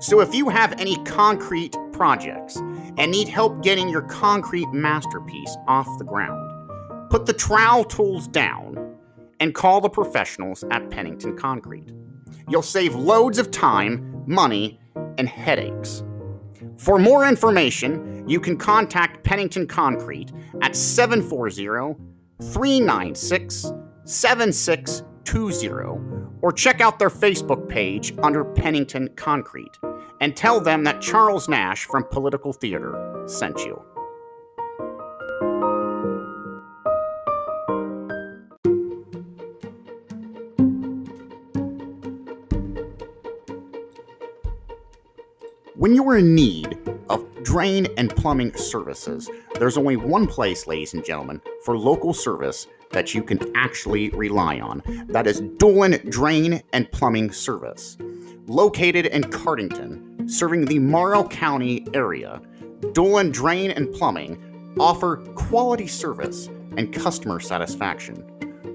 [0.01, 2.57] So if you have any concrete projects
[2.97, 8.97] and need help getting your concrete masterpiece off the ground, put the trowel tools down
[9.39, 11.93] and call the professionals at Pennington Concrete.
[12.49, 14.81] You'll save loads of time, money,
[15.19, 16.03] and headaches.
[16.79, 21.97] For more information, you can contact Pennington Concrete at 740
[22.41, 23.73] 396
[24.05, 29.79] 7620 or check out their Facebook page under Pennington Concrete
[30.21, 33.83] and tell them that Charles Nash from Political Theater sent you.
[45.75, 46.82] When you are in need
[47.43, 53.15] drain and plumbing services, there's only one place, ladies and gentlemen, for local service that
[53.15, 54.83] you can actually rely on.
[55.09, 57.97] That is Dolan Drain and Plumbing Service.
[58.47, 62.41] Located in Cardington, serving the Morrow County area,
[62.93, 68.27] Dolan Drain and Plumbing offer quality service and customer satisfaction.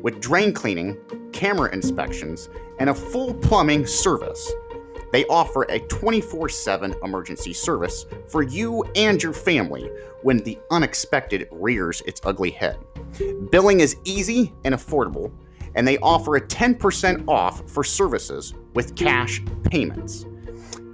[0.02, 0.98] With drain cleaning,
[1.34, 2.50] camera inspections,
[2.80, 4.52] and a full plumbing service,
[5.12, 9.90] they offer a 24 7 emergency service for you and your family
[10.22, 12.78] when the unexpected rears its ugly head.
[13.52, 15.32] Billing is easy and affordable,
[15.76, 20.26] and they offer a 10% off for services with cash payments.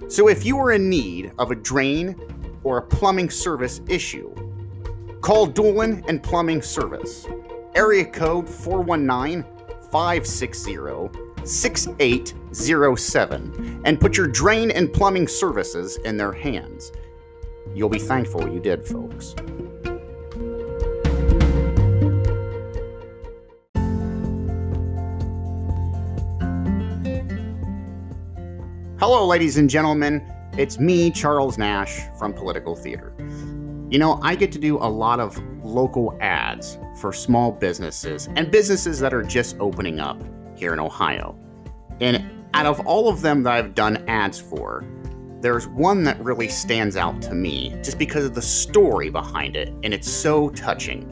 [0.08, 2.16] So if you are in need of a drain
[2.62, 4.34] or a plumbing service issue,
[5.20, 7.26] call Dolan and Plumbing Service.
[7.74, 9.42] Area code 419
[9.90, 10.76] 560
[11.44, 16.90] 6807 and put your drain and plumbing services in their hands.
[17.74, 19.34] You'll be thankful you did, folks.
[28.98, 30.26] Hello, ladies and gentlemen.
[30.56, 33.12] It's me, Charles Nash from Political Theater.
[33.90, 38.50] You know, I get to do a lot of local ads for small businesses and
[38.50, 40.22] businesses that are just opening up
[40.56, 41.38] here in Ohio.
[42.00, 44.84] And out of all of them that I've done ads for,
[45.40, 49.68] there's one that really stands out to me just because of the story behind it,
[49.82, 51.10] and it's so touching.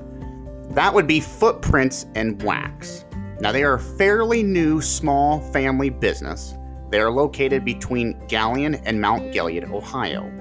[0.70, 3.04] That would be Footprints and Wax.
[3.40, 6.54] Now, they are a fairly new small family business.
[6.90, 10.32] They are located between Galion and Mount Gilead, Ohio.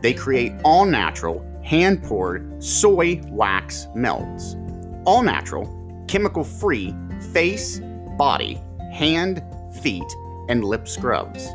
[0.00, 4.56] They create all natural, hand poured soy wax melts.
[5.04, 5.68] All natural,
[6.08, 6.94] chemical free
[7.32, 7.80] face,
[8.20, 8.60] body,
[8.92, 9.42] hand,
[9.80, 10.14] feet,
[10.50, 11.48] and lip scrubs.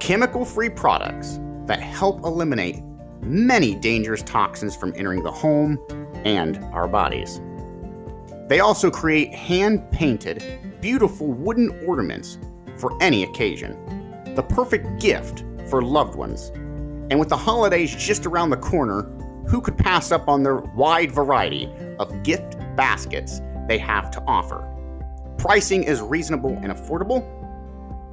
[0.00, 2.82] Chemical free products that help eliminate
[3.20, 5.78] many dangerous toxins from entering the home
[6.24, 7.40] and our bodies.
[8.48, 10.42] They also create hand painted,
[10.80, 12.38] beautiful wooden ornaments
[12.76, 13.78] for any occasion,
[14.34, 16.50] the perfect gift for loved ones.
[17.08, 19.02] And with the holidays just around the corner,
[19.48, 24.71] who could pass up on their wide variety of gift baskets they have to offer?
[25.42, 27.26] Pricing is reasonable and affordable.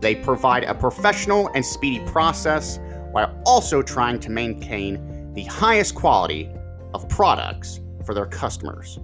[0.01, 2.80] They provide a professional and speedy process
[3.11, 6.49] while also trying to maintain the highest quality
[6.95, 8.97] of products for their customers.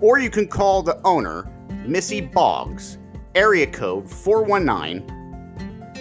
[0.00, 1.50] or you can call the owner,
[1.86, 2.98] Missy Boggs,
[3.34, 5.06] area code 419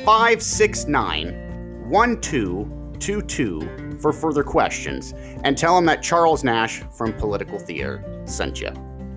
[0.05, 5.13] 569 1222 for further questions
[5.43, 8.71] and tell them that Charles Nash from Political Theater sent you.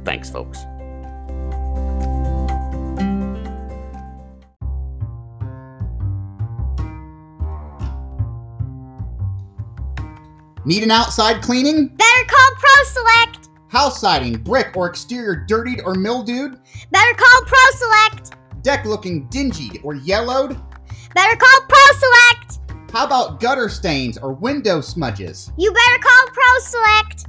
[0.05, 0.59] Thanks, folks.
[10.65, 11.89] Need an outside cleaning?
[11.89, 13.48] Better call ProSelect.
[13.69, 16.59] House siding, brick, or exterior dirtied or mildewed?
[16.91, 18.33] Better call ProSelect.
[18.63, 20.59] Deck looking dingy or yellowed?
[21.15, 22.91] Better call ProSelect.
[22.91, 25.53] How about gutter stains or window smudges?
[25.59, 27.27] You better call ProSelect.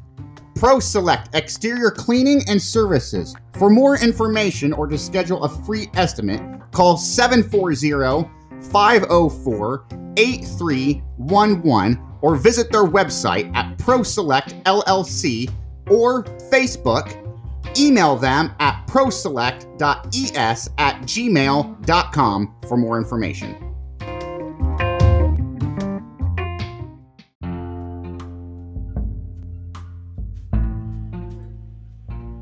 [0.56, 3.36] Pro Select Exterior Cleaning and Services.
[3.54, 6.42] For more information or to schedule a free estimate,
[6.72, 8.30] call 740
[8.72, 9.86] 504
[10.16, 15.50] 8311 or visit their website at ProSelect LLC
[15.90, 17.16] or Facebook,
[17.78, 23.66] email them at proselect.es at gmail.com for more information.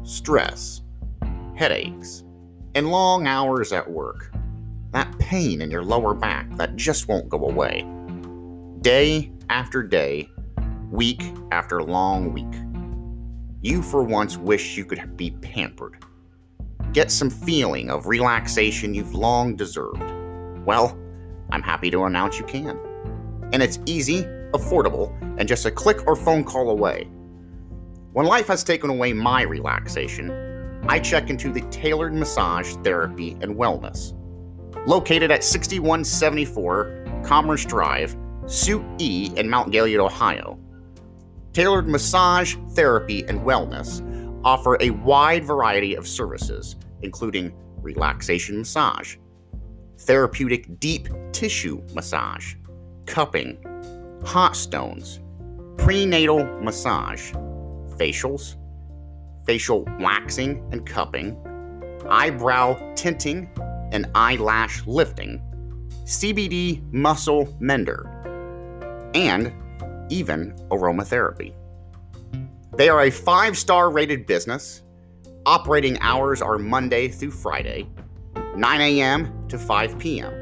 [0.04, 0.82] Stress,
[1.56, 2.24] headaches,
[2.76, 4.32] and long hours at work.
[4.92, 7.86] That pain in your lower back that just won't go away.
[8.82, 10.30] Day after day,
[10.92, 12.67] week after long week.
[13.62, 15.98] You for once wish you could be pampered.
[16.94, 20.04] Get some feeling of relaxation you've long deserved.
[20.64, 20.96] Well,
[21.50, 22.80] I'm happy to announce you can.
[23.52, 24.24] And it's easy,
[24.54, 27.10] affordable, and just a click or phone call away.
[28.14, 30.30] When life has taken away my relaxation,
[30.88, 34.14] I check into the Tailored Massage Therapy and Wellness.
[34.86, 38.16] Located at 6174 Commerce Drive,
[38.46, 40.60] Suite E in Mount Gilead, Ohio.
[41.58, 44.04] Tailored Massage Therapy and Wellness
[44.46, 47.52] offer a wide variety of services, including
[47.82, 49.18] relaxation massage,
[50.02, 52.54] therapeutic deep tissue massage,
[53.08, 53.58] cupping,
[54.24, 55.20] hot stones,
[55.78, 57.32] prenatal massage,
[57.98, 58.56] facials,
[59.48, 61.36] facial waxing and cupping,
[62.08, 63.50] eyebrow tinting
[63.92, 65.42] and eyelash lifting,
[66.04, 68.06] CBD muscle mender,
[69.16, 69.52] and
[70.10, 71.54] even aromatherapy.
[72.76, 74.84] They are a five star rated business.
[75.46, 77.88] Operating hours are Monday through Friday,
[78.56, 79.48] 9 a.m.
[79.48, 80.34] to 5 p.m.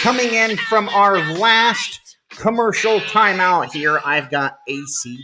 [0.00, 4.00] Coming in from our last commercial timeout here.
[4.02, 5.18] I've got ACDC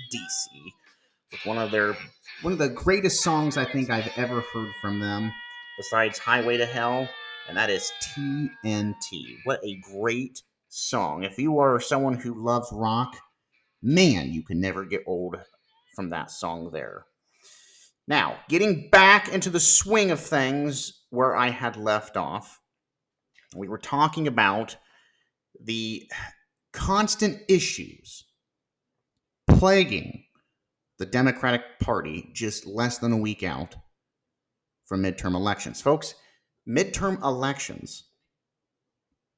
[1.30, 1.96] with one of their
[2.42, 5.32] one of the greatest songs I think I've ever heard from them,
[5.78, 7.08] besides Highway to Hell,
[7.48, 9.38] and that is TNT.
[9.44, 11.24] What a great song.
[11.24, 13.16] If you are someone who loves rock,
[13.82, 15.36] man, you can never get old
[15.94, 17.06] from that song there.
[18.06, 22.60] Now, getting back into the swing of things where I had left off,
[23.56, 24.76] we were talking about
[25.62, 26.08] the
[26.72, 28.24] constant issues
[29.48, 30.24] plaguing
[30.98, 33.74] the Democratic Party just less than a week out
[34.84, 35.80] from midterm elections.
[35.80, 36.14] Folks,
[36.68, 38.04] midterm elections,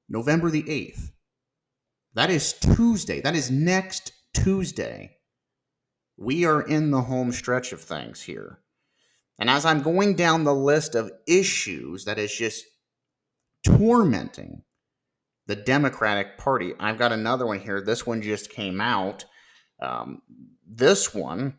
[0.09, 1.11] November the 8th,
[2.15, 3.21] that is Tuesday.
[3.21, 5.17] That is next Tuesday.
[6.17, 8.59] We are in the home stretch of things here.
[9.39, 12.65] And as I'm going down the list of issues that is just
[13.65, 14.63] tormenting
[15.47, 17.81] the Democratic Party, I've got another one here.
[17.81, 19.25] This one just came out.
[19.81, 20.23] Um,
[20.67, 21.59] this one,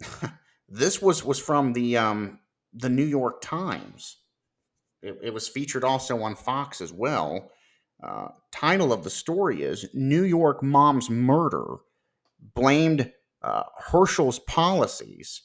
[0.68, 2.38] this was was from the um,
[2.72, 4.16] the New York Times.
[5.02, 7.50] It, it was featured also on Fox as well.
[8.02, 11.76] Uh, title of the story is New York Mom's Murder
[12.54, 13.12] Blamed
[13.42, 15.42] uh, Herschel's Policies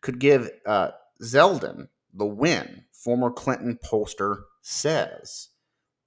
[0.00, 0.90] Could Give uh,
[1.22, 5.48] Zeldin the Win, former Clinton pollster says.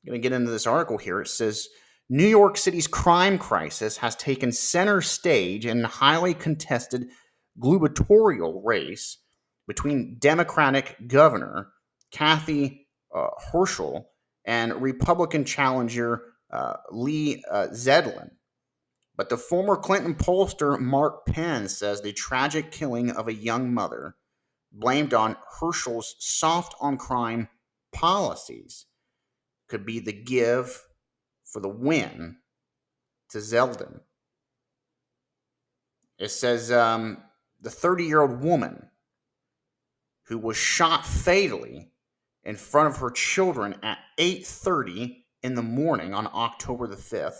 [0.04, 1.22] I'm going to get into this article here.
[1.22, 1.68] It says
[2.10, 7.08] New York City's crime crisis has taken center stage in a highly contested
[7.60, 9.18] gubernatorial race
[9.68, 11.72] between Democratic Governor
[12.12, 14.10] Kathy uh, Herschel
[14.46, 18.32] and Republican challenger uh, Lee uh, Zedlin.
[19.16, 24.16] But the former Clinton pollster Mark Penn says the tragic killing of a young mother
[24.72, 27.48] blamed on Herschel's soft on crime
[27.92, 28.86] policies
[29.68, 30.84] could be the give
[31.46, 32.38] for the win
[33.30, 34.02] to Zeldin.
[36.18, 37.18] It says um,
[37.62, 38.90] the 30 year old woman
[40.26, 41.92] who was shot fatally
[42.44, 47.40] in front of her children at 8:30 in the morning on October the 5th,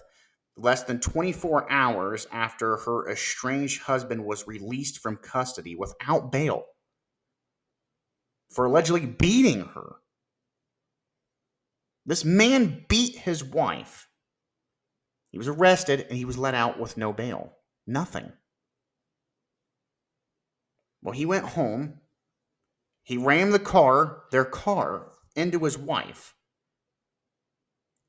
[0.56, 6.66] less than 24 hours after her estranged husband was released from custody without bail
[8.50, 9.96] for allegedly beating her.
[12.06, 14.08] This man beat his wife.
[15.30, 17.54] He was arrested and he was let out with no bail.
[17.88, 18.32] Nothing.
[21.02, 22.00] Well, he went home.
[23.04, 26.36] He rammed the car, their car, into his wife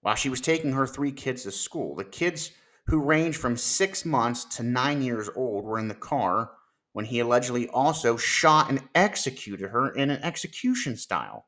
[0.03, 1.95] while she was taking her three kids to school.
[1.95, 2.51] The kids,
[2.87, 6.51] who ranged from six months to nine years old, were in the car
[6.93, 11.47] when he allegedly also shot and executed her in an execution style.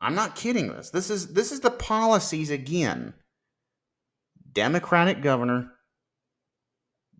[0.00, 0.90] I'm not kidding this.
[0.90, 3.14] This is this is the policies again.
[4.52, 5.72] Democratic governor,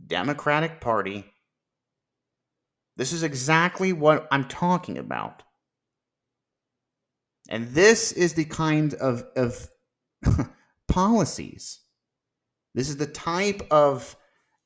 [0.07, 1.25] Democratic Party.
[2.97, 5.43] This is exactly what I'm talking about.
[7.49, 9.69] And this is the kind of, of
[10.89, 11.81] policies.
[12.75, 14.17] This is the type of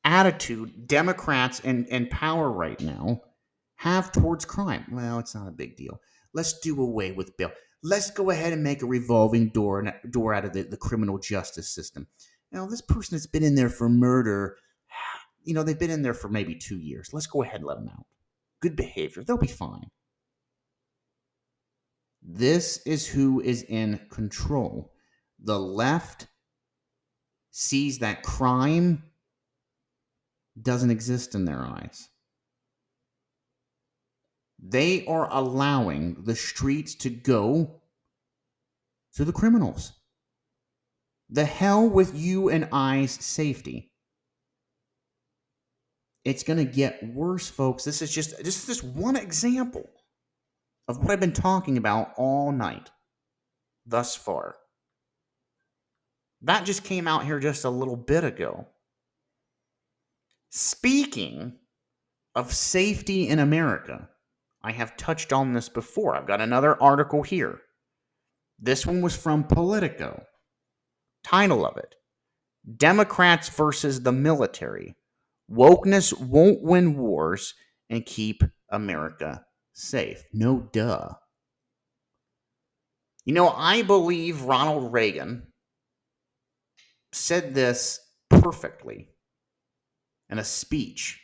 [0.04, 3.22] attitude Democrats in, in power right now
[3.76, 4.84] have towards crime.
[4.90, 6.00] Well, it's not a big deal.
[6.34, 7.52] Let's do away with bail.
[7.84, 11.68] Let's go ahead and make a revolving door door out of the, the criminal justice
[11.68, 12.08] system.
[12.50, 14.56] Now, this person has been in there for murder.
[15.44, 17.10] You know, they've been in there for maybe two years.
[17.12, 18.06] Let's go ahead and let them out.
[18.60, 19.22] Good behavior.
[19.22, 19.90] They'll be fine.
[22.22, 24.94] This is who is in control.
[25.38, 26.28] The left
[27.50, 29.02] sees that crime
[30.60, 32.08] doesn't exist in their eyes.
[34.66, 37.82] They are allowing the streets to go
[39.14, 39.92] to the criminals.
[41.28, 43.92] The hell with you and I's safety.
[46.24, 47.84] It's going to get worse, folks.
[47.84, 49.90] This is just this is just one example
[50.88, 52.90] of what I've been talking about all night
[53.84, 54.56] thus far.
[56.40, 58.66] That just came out here just a little bit ago.
[60.48, 61.58] Speaking
[62.34, 64.08] of safety in America,
[64.64, 66.16] I have touched on this before.
[66.16, 67.60] I've got another article here.
[68.58, 70.24] This one was from Politico.
[71.22, 71.94] Title of it
[72.76, 74.96] Democrats versus the military.
[75.50, 77.52] Wokeness won't win wars
[77.90, 80.24] and keep America safe.
[80.32, 81.10] No duh.
[83.26, 85.46] You know, I believe Ronald Reagan
[87.12, 88.00] said this
[88.30, 89.08] perfectly
[90.30, 91.20] in a speech.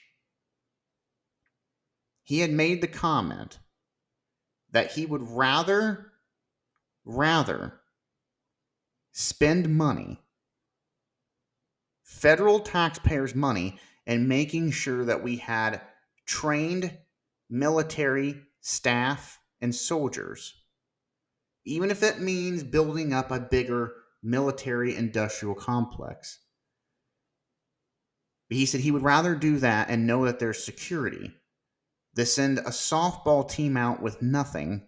[2.31, 3.59] He had made the comment
[4.71, 6.13] that he would rather
[7.05, 7.81] rather
[9.11, 10.23] spend money
[12.05, 15.81] federal taxpayers money and making sure that we had
[16.25, 16.97] trained
[17.49, 20.55] military staff and soldiers,
[21.65, 23.93] even if it means building up a bigger
[24.23, 26.39] military industrial complex.
[28.49, 31.35] But he said he would rather do that and know that there's security
[32.15, 34.87] than send a softball team out with nothing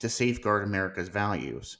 [0.00, 1.78] to safeguard America's values.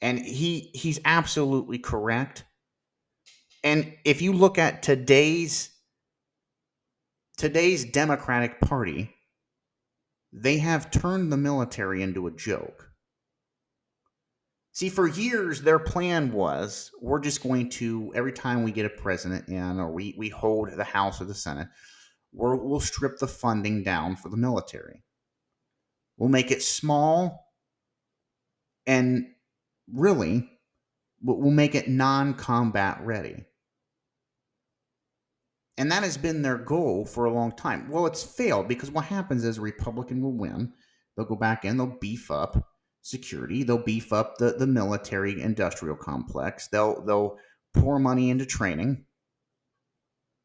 [0.00, 2.44] And he he's absolutely correct.
[3.62, 5.70] And if you look at today's
[7.36, 9.14] today's Democratic Party,
[10.32, 12.90] they have turned the military into a joke.
[14.72, 18.90] See, for years, their plan was we're just going to, every time we get a
[18.90, 21.68] president in or we, we hold the House or the Senate,
[22.34, 25.02] we will strip the funding down for the military.
[26.16, 27.52] We'll make it small
[28.86, 29.26] and
[29.92, 30.48] really,
[31.22, 33.44] we'll make it non combat ready.
[35.76, 37.88] And that has been their goal for a long time.
[37.90, 40.72] Well, it's failed because what happens is a Republican will win.
[41.16, 42.68] They'll go back in, they'll beef up
[43.02, 47.38] security, they'll beef up the, the military industrial complex, they'll they'll
[47.72, 49.04] pour money into training,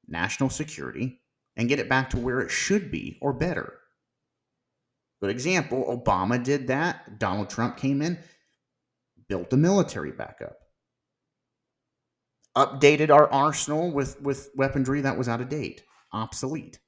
[0.08, 1.22] national security,
[1.60, 3.76] and get it back to where it should be or better.
[5.22, 7.20] Good example, Obama did that.
[7.20, 8.18] Donald Trump came in,
[9.28, 10.58] built the military back up
[12.60, 16.80] updated our arsenal with, with weaponry that was out of date, obsolete.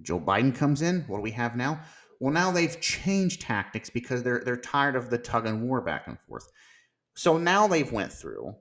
[0.00, 1.02] Joe Biden comes in.
[1.02, 1.80] What do we have now?
[2.20, 6.06] Well, now they've changed tactics because they're they're tired of the tug and war back
[6.06, 6.48] and forth.
[7.16, 8.54] So now they've went through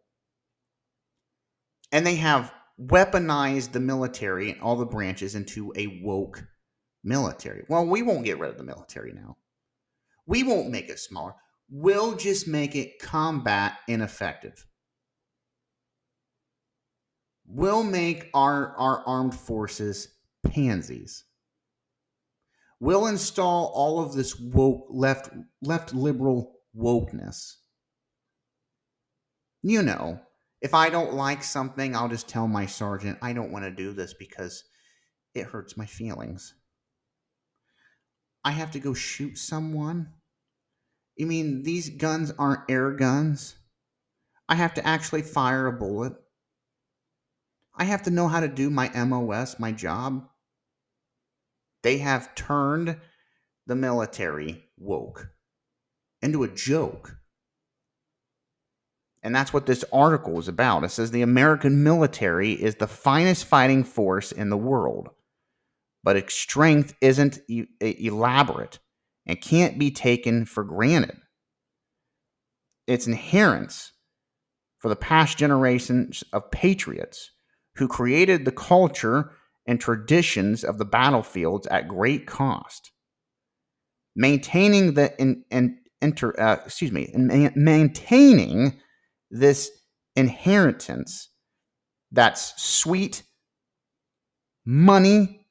[1.91, 6.43] and they have weaponized the military and all the branches into a woke
[7.03, 7.63] military.
[7.67, 9.37] Well, we won't get rid of the military now.
[10.25, 11.33] We won't make it smaller.
[11.69, 14.65] We'll just make it combat ineffective.
[17.45, 20.09] We'll make our, our armed forces
[20.45, 21.23] pansies.
[22.79, 25.29] We'll install all of this woke left
[25.61, 27.55] left liberal wokeness.
[29.63, 30.19] You know,
[30.61, 33.93] if I don't like something, I'll just tell my sergeant I don't want to do
[33.93, 34.63] this because
[35.33, 36.55] it hurts my feelings.
[38.43, 40.13] I have to go shoot someone.
[41.15, 43.55] You mean these guns aren't air guns?
[44.49, 46.13] I have to actually fire a bullet.
[47.75, 50.27] I have to know how to do my MOS, my job.
[51.83, 52.97] They have turned
[53.67, 55.29] the military woke
[56.21, 57.17] into a joke.
[59.27, 60.85] And that's what this article is about.
[60.85, 65.09] It says the American military is the finest fighting force in the world,
[66.01, 68.79] but its strength isn't e- elaborate
[69.25, 71.17] and can't be taken for granted.
[72.87, 73.91] Its inherence
[74.79, 77.31] for the past generations of patriots
[77.75, 79.33] who created the culture
[79.65, 82.93] and traditions of the battlefields at great cost.
[84.15, 88.79] Maintaining the in, in, inter, uh, excuse me, in, maintaining
[89.29, 89.71] this
[90.15, 91.29] inheritance
[92.11, 93.23] that's sweet
[94.65, 95.45] money,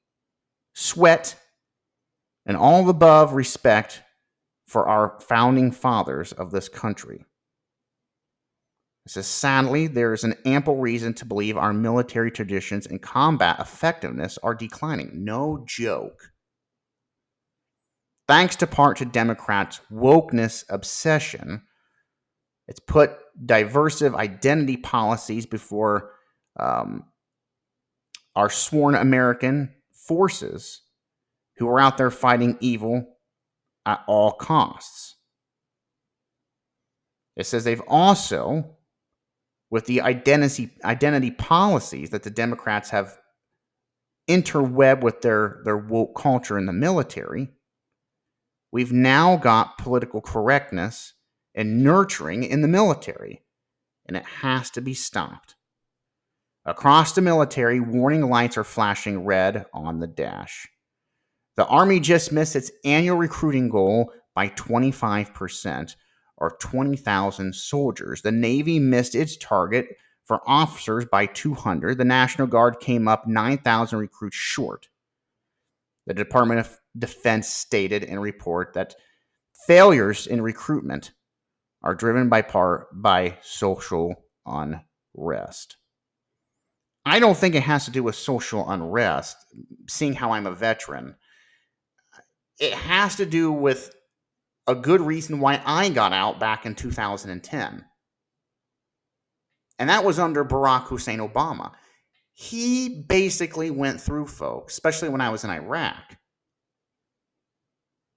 [0.74, 1.39] sweat,
[2.44, 4.03] and all the above respect
[4.66, 7.24] for our founding fathers of this country.
[9.05, 13.61] It says, sadly, there is an ample reason to believe our military traditions and combat
[13.61, 15.24] effectiveness are declining.
[15.24, 16.32] No joke.
[18.27, 21.62] Thanks to part to Democrats' wokeness obsession,
[22.68, 23.12] it's put
[23.44, 26.12] diversive identity policies before
[26.59, 27.05] um,
[28.34, 30.82] our sworn American forces
[31.59, 33.16] who are out there fighting evil
[33.84, 35.16] at all costs.
[37.36, 38.76] It says they've also
[39.70, 43.18] with the identity identity policies that the Democrats have
[44.28, 47.48] interweb with their their woke culture in the military,
[48.72, 51.14] we've now got political correctness
[51.56, 53.42] and nurturing in the military,
[54.06, 55.56] and it has to be stopped.
[56.64, 60.68] Across the military, warning lights are flashing red on the dash.
[61.56, 65.96] The Army just missed its annual recruiting goal by 25%,
[66.36, 68.22] or 20,000 soldiers.
[68.22, 69.86] The Navy missed its target
[70.26, 71.96] for officers by 200.
[71.96, 74.88] The National Guard came up 9,000 recruits short.
[76.06, 78.94] The Department of Defense stated in a report that
[79.66, 81.12] failures in recruitment
[81.86, 84.12] are driven by part by social
[84.44, 85.76] unrest.
[87.04, 89.36] I don't think it has to do with social unrest,
[89.88, 91.14] seeing how I'm a veteran.
[92.58, 93.94] It has to do with
[94.66, 97.84] a good reason why I got out back in 2010.
[99.78, 101.70] And that was under Barack Hussein Obama.
[102.32, 106.16] He basically went through folks, especially when I was in Iraq.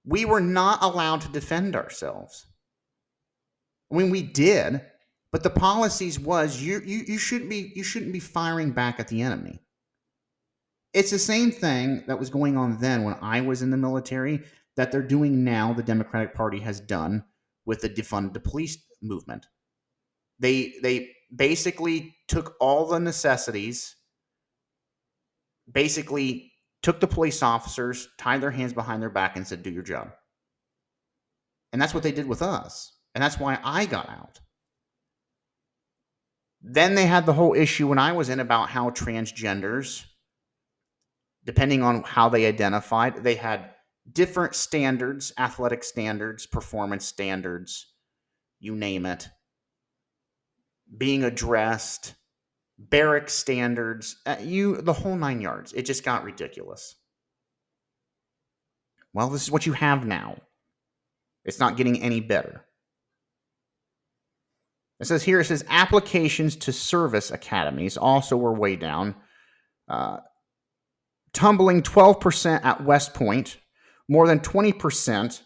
[0.04, 2.49] We were not allowed to defend ourselves.
[3.90, 4.80] I mean, we did,
[5.32, 9.08] but the policies was you, you, you shouldn't be you shouldn't be firing back at
[9.08, 9.60] the enemy.
[10.92, 14.42] It's the same thing that was going on then when I was in the military
[14.76, 17.24] that they're doing now, the Democratic Party has done
[17.64, 19.46] with the defund the police movement.
[20.38, 23.96] They they basically took all the necessities,
[25.70, 26.52] basically
[26.82, 30.12] took the police officers, tied their hands behind their back, and said, "Do your job."
[31.72, 34.40] And that's what they did with us, and that's why I got out.
[36.62, 40.04] Then they had the whole issue when I was in about how transgenders,
[41.44, 43.70] depending on how they identified, they had
[44.10, 47.86] different standards, athletic standards, performance standards,
[48.58, 49.28] you name it,
[50.96, 52.14] being addressed,
[52.78, 55.72] barrack standards, uh, you the whole nine yards.
[55.72, 56.96] It just got ridiculous.
[59.12, 60.36] Well, this is what you have now.
[61.44, 62.64] It's not getting any better.
[65.00, 69.14] It says here, it says applications to service academies also were way down,
[69.88, 70.18] uh,
[71.32, 73.56] tumbling 12% at West Point,
[74.08, 75.40] more than 20%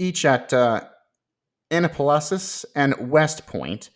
[0.00, 0.80] each at uh,
[1.70, 3.90] Annapolis and West Point,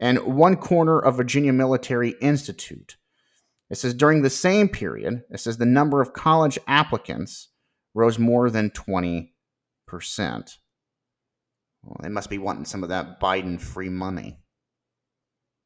[0.00, 2.96] and one corner of Virginia Military Institute.
[3.70, 7.48] It says during the same period, it says the number of college applicants
[7.94, 9.28] rose more than 20%.
[11.84, 14.38] Well, they must be wanting some of that Biden free money.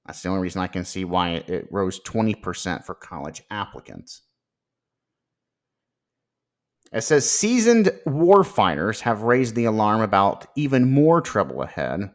[0.06, 4.22] That's the only reason I can see why it, rose 20% for college applicants.
[6.92, 12.10] It says seasoned warfighters have raised the alarm about even more trouble ahead.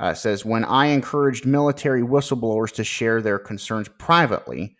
[0.00, 4.76] Uh, it says when I encouraged military whistleblowers to share their concerns privately,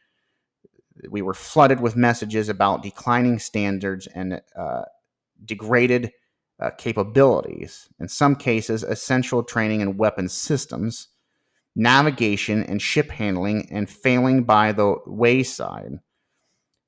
[1.08, 4.82] we were flooded with messages about declining standards and uh,
[5.44, 6.10] degraded
[6.60, 7.88] uh, capabilities.
[8.00, 11.08] In some cases, essential training in weapons systems,
[11.76, 15.92] navigation, and ship handling, and failing by the wayside.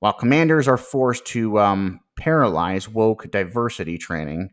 [0.01, 4.51] While commanders are forced to um, paralyze woke diversity training,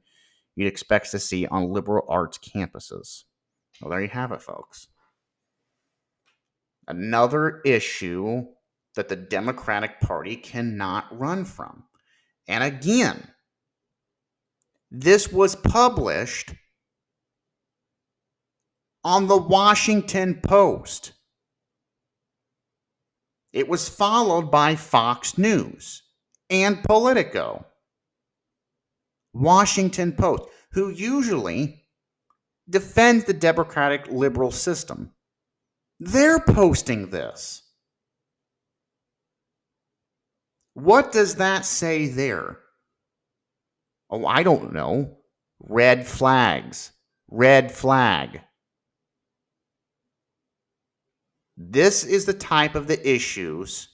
[0.55, 3.23] you'd expect to see on liberal arts campuses.
[3.81, 4.87] Well, there you have it, folks.
[6.87, 8.45] Another issue
[8.95, 11.83] that the Democratic Party cannot run from.
[12.47, 13.27] And again,
[14.91, 16.53] this was published
[19.03, 21.13] on the Washington Post.
[23.53, 26.03] It was followed by Fox News
[26.49, 27.65] and Politico.
[29.33, 31.83] Washington Post, who usually
[32.69, 35.11] defends the democratic liberal system.
[35.99, 37.63] They're posting this.
[40.73, 42.59] What does that say there?
[44.09, 45.17] Oh, I don't know.
[45.59, 46.91] Red flags.
[47.29, 48.41] Red flag.
[51.57, 53.89] This is the type of the issues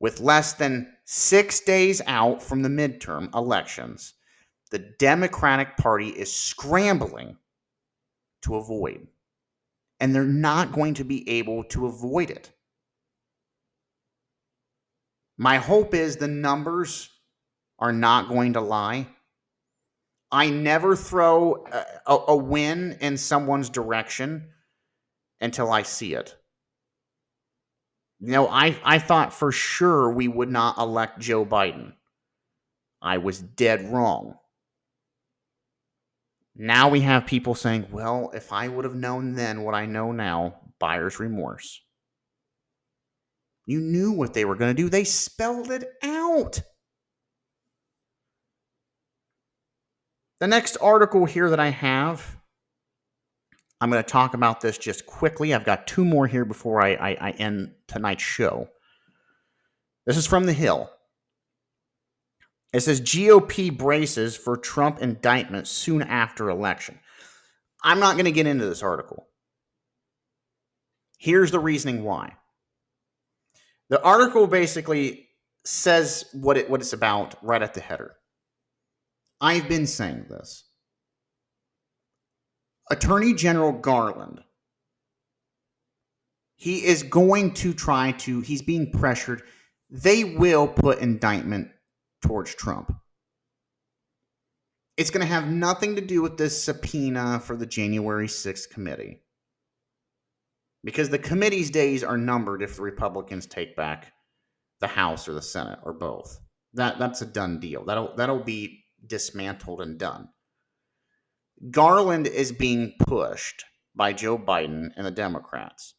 [0.00, 4.14] with less than six days out from the midterm elections,
[4.70, 7.36] the Democratic Party is scrambling
[8.42, 9.06] to avoid.
[10.00, 12.52] And they're not going to be able to avoid it.
[15.36, 17.10] My hope is the numbers
[17.78, 19.06] are not going to lie.
[20.30, 21.64] I never throw
[22.06, 24.48] a, a, win in someone's direction
[25.40, 26.36] until I see it.
[28.20, 31.94] You know, I, I thought for sure we would not elect Joe Biden.
[33.00, 34.34] I was dead wrong.
[36.56, 40.10] Now we have people saying, well, if I would have known then what I know
[40.10, 41.80] now, buyer's remorse.
[43.64, 46.60] You knew what they were going to do, they spelled it out.
[50.40, 52.36] The next article here that I have,
[53.80, 55.52] I'm going to talk about this just quickly.
[55.52, 58.68] I've got two more here before I, I, I end tonight's show.
[60.06, 60.90] This is from The Hill.
[62.72, 66.98] It says GOP braces for Trump indictment soon after election.
[67.82, 69.26] I'm not going to get into this article.
[71.18, 72.34] Here's the reasoning why.
[73.88, 75.28] The article basically
[75.64, 78.17] says what it what it's about right at the header.
[79.40, 80.64] I've been saying this.
[82.90, 84.42] Attorney General Garland
[86.58, 89.42] he is going to try to he's being pressured.
[89.88, 91.68] They will put indictment
[92.20, 92.92] towards Trump.
[94.96, 99.22] It's going to have nothing to do with this subpoena for the January 6th committee.
[100.82, 104.12] Because the committee's days are numbered if the Republicans take back
[104.80, 106.40] the House or the Senate or both.
[106.74, 107.84] That that's a done deal.
[107.84, 110.28] That'll that'll be dismantled and done.
[111.70, 113.64] Garland is being pushed
[113.94, 115.94] by Joe Biden and the Democrats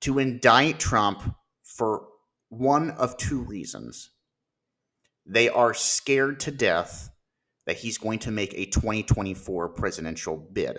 [0.00, 2.08] to indict Trump for
[2.48, 4.10] one of two reasons.
[5.26, 7.10] They are scared to death
[7.66, 10.78] that he's going to make a 2024 presidential bid.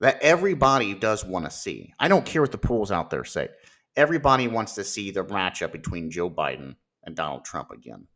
[0.00, 1.92] That everybody does want to see.
[1.98, 3.48] I don't care what the polls out there say.
[3.96, 8.06] Everybody wants to see the matchup between Joe Biden and Donald Trump again.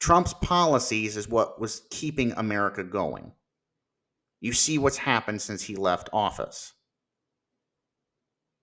[0.00, 3.32] Trump's policies is what was keeping America going.
[4.40, 6.72] You see what's happened since he left office.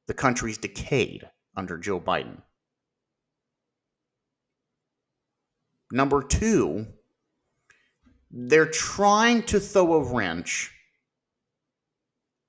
[0.07, 2.41] The country's decayed under Joe Biden.
[5.91, 6.87] Number two,
[8.31, 10.71] they're trying to throw a wrench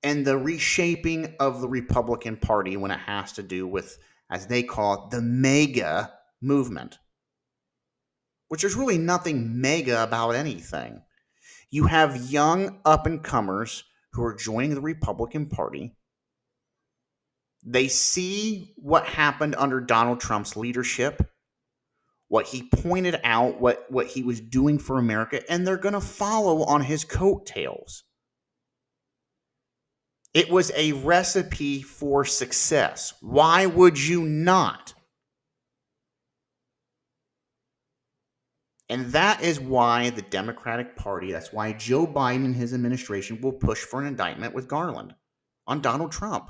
[0.03, 3.97] in the reshaping of the Republican Party when it has to do with,
[4.29, 6.97] as they call it, the MAGA movement,
[8.47, 11.01] which is really nothing mega about anything.
[11.69, 13.83] You have young up and comers
[14.13, 15.95] who are joining the Republican Party.
[17.65, 21.29] They see what happened under Donald Trump's leadership
[22.29, 26.01] what he pointed out, what, what he was doing for America, and they're going to
[26.01, 28.03] follow on his coattails.
[30.33, 33.13] It was a recipe for success.
[33.21, 34.93] Why would you not?
[38.89, 43.51] And that is why the Democratic Party, that's why Joe Biden and his administration will
[43.51, 45.13] push for an indictment with Garland
[45.65, 46.49] on Donald Trump.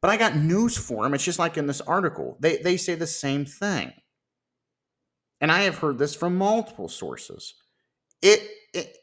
[0.00, 1.14] But I got news for him.
[1.14, 2.36] It's just like in this article.
[2.40, 3.92] They, they say the same thing
[5.44, 7.52] and I have heard this from multiple sources.
[8.22, 8.96] It, it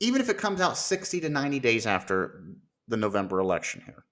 [0.00, 2.42] even if it comes out 60 to 90 days after
[2.88, 4.04] the November election here,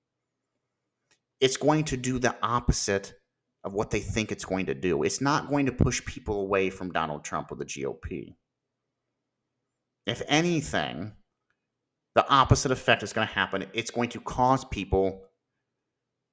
[1.41, 3.15] it's going to do the opposite
[3.64, 5.02] of what they think it's going to do.
[5.02, 8.34] It's not going to push people away from Donald Trump or the GOP.
[10.06, 11.12] If anything,
[12.14, 13.66] the opposite effect is going to happen.
[13.72, 15.22] It's going to cause people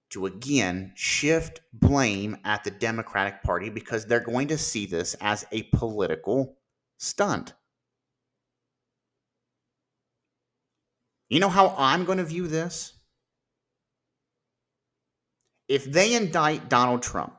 [0.10, 5.46] to again shift blame at the Democratic Party because they're going to see this as
[5.52, 6.58] a political
[6.98, 7.54] stunt.
[11.30, 12.94] You know how I'm going to view this?
[15.70, 17.36] If they indict Donald Trump,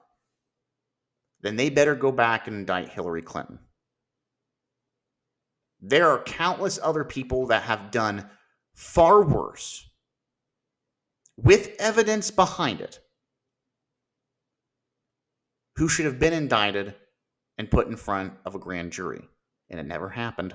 [1.42, 3.58] then they better go back and indict Hillary Clinton.
[5.80, 8.30] There are countless other people that have done
[8.74, 9.90] far worse
[11.36, 13.00] with evidence behind it
[15.76, 16.94] who should have been indicted
[17.58, 19.22] and put in front of a grand jury.
[19.70, 20.54] And it never happened.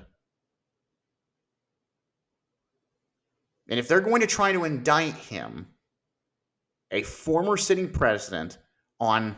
[3.68, 5.66] And if they're going to try to indict him,
[6.90, 8.58] a former sitting president,
[9.00, 9.36] on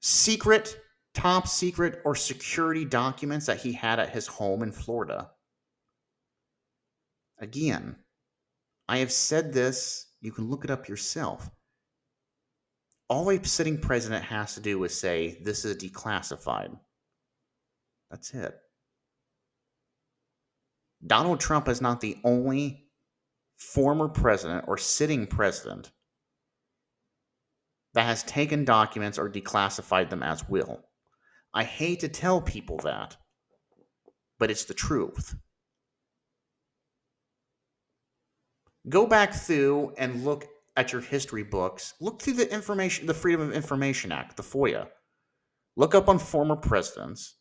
[0.00, 0.80] secret,
[1.14, 5.30] top secret, or security documents that he had at his home in Florida,
[7.38, 7.96] again,
[8.88, 11.50] I have said this, you can look it up yourself.
[13.08, 16.78] All a sitting president has to do is say, This is declassified.
[18.10, 18.58] That's it.
[21.06, 22.87] Donald Trump is not the only
[23.58, 25.90] former president or sitting president
[27.94, 30.84] that has taken documents or declassified them as will.
[31.52, 33.16] I hate to tell people that,
[34.38, 35.34] but it's the truth.
[38.88, 41.94] Go back through and look at your history books.
[42.00, 44.86] Look through the information, the Freedom of Information Act, the FOIA.
[45.76, 47.34] Look up on former presidents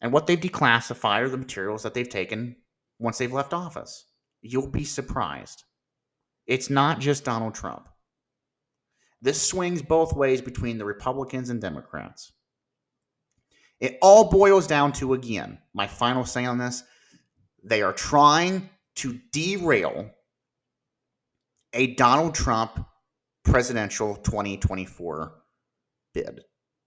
[0.00, 2.56] and what they've declassified or the materials that they've taken
[2.98, 4.06] once they've left office.
[4.42, 5.64] You'll be surprised.
[6.46, 7.88] It's not just Donald Trump.
[9.20, 12.32] This swings both ways between the Republicans and Democrats.
[13.78, 16.82] It all boils down to, again, my final say on this
[17.64, 20.10] they are trying to derail
[21.72, 22.84] a Donald Trump
[23.44, 25.32] presidential 2024
[26.12, 26.40] bid.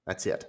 [0.05, 0.45] That's it.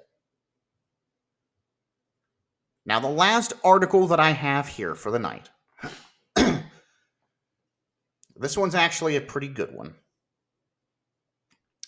[2.84, 5.50] Now, the last article that I have here for the night.
[8.38, 9.94] This one's actually a pretty good one.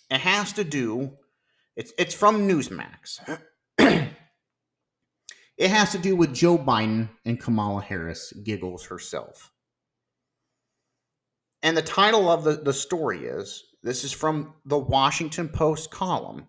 [0.09, 1.11] It has to do,
[1.75, 3.39] it's, it's from Newsmax.
[3.77, 4.09] it
[5.59, 9.51] has to do with Joe Biden and Kamala Harris giggles herself.
[11.61, 16.47] And the title of the, the story is this is from the Washington Post column.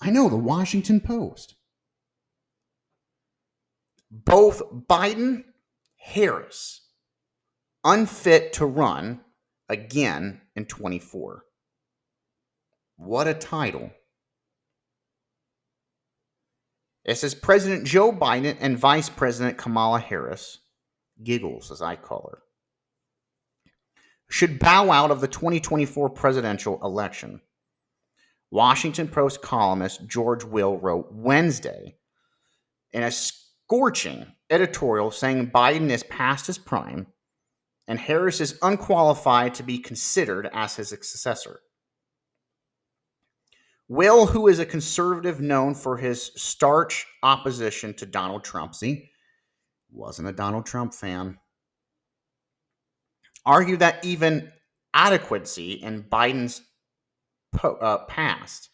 [0.00, 1.54] I know, the Washington Post.
[4.10, 5.44] Both Biden,
[5.96, 6.85] Harris,
[7.86, 9.20] unfit to run
[9.68, 11.44] again in 24.
[12.96, 13.92] What a title.
[17.04, 20.58] It says President Joe Biden and Vice President Kamala Harris,
[21.22, 22.42] giggles as I call her,
[24.28, 27.40] should bow out of the 2024 presidential election.
[28.50, 31.94] Washington Post columnist George Will wrote Wednesday
[32.90, 37.06] in a scorching editorial saying Biden is past his prime
[37.88, 41.60] and Harris is unqualified to be considered as his successor.
[43.88, 49.10] Will, who is a conservative known for his starch opposition to Donald Trump, see,
[49.92, 51.38] wasn't a Donald Trump fan,
[53.44, 54.50] argued that even
[54.92, 56.62] adequacy in Biden's
[57.52, 58.70] po- uh, past.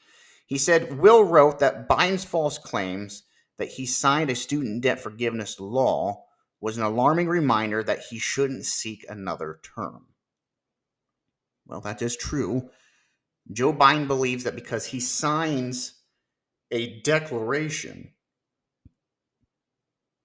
[0.46, 3.24] He said Will wrote that Biden's false claims
[3.58, 6.24] that he signed a student debt forgiveness law
[6.62, 10.06] was an alarming reminder that he shouldn't seek another term.
[11.66, 12.70] Well, that is true.
[13.52, 15.94] Joe Biden believes that because he signs
[16.70, 18.12] a declaration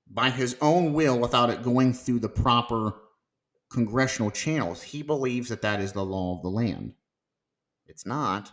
[0.08, 2.94] by his own will without it going through the proper
[3.72, 6.94] congressional channels, he believes that that is the law of the land.
[7.88, 8.52] It's not.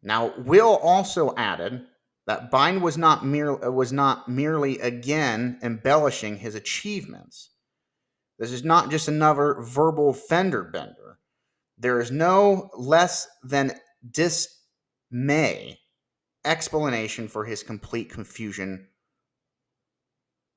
[0.00, 1.86] Now, Will also added
[2.26, 7.50] that Biden was not mere, uh, was not merely again embellishing his achievements.
[8.38, 11.18] This is not just another verbal fender bender.
[11.78, 13.72] There is no less than
[14.10, 15.78] dismay
[16.44, 18.88] explanation for his complete confusion.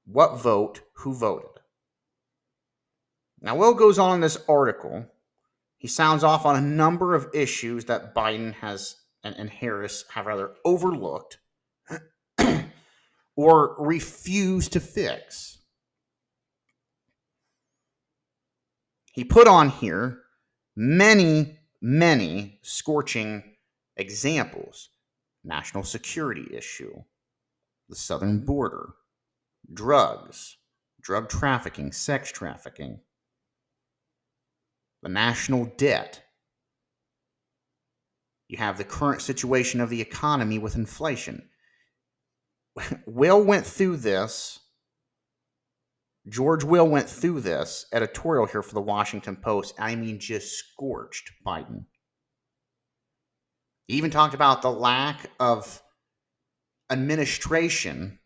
[0.05, 0.81] What vote?
[0.97, 1.49] Who voted?
[3.41, 5.05] Now, Will goes on in this article.
[5.77, 10.25] He sounds off on a number of issues that Biden has and, and Harris have
[10.25, 11.37] rather overlooked
[13.39, 15.59] or refuse to fix.
[19.13, 20.23] He put on here
[20.75, 23.55] many, many scorching
[23.95, 24.89] examples
[25.45, 26.93] national security issue,
[27.87, 28.89] the southern border,
[29.73, 30.57] drugs,
[31.01, 32.99] drug trafficking, sex trafficking,
[35.01, 36.21] the national debt.
[38.49, 41.48] You have the current situation of the economy with inflation.
[43.05, 44.59] Will went through this.
[46.27, 49.73] George Will went through this editorial here for the Washington Post.
[49.79, 51.85] I mean, just scorched Biden.
[53.87, 55.81] He even talked about the lack of
[56.91, 58.19] administration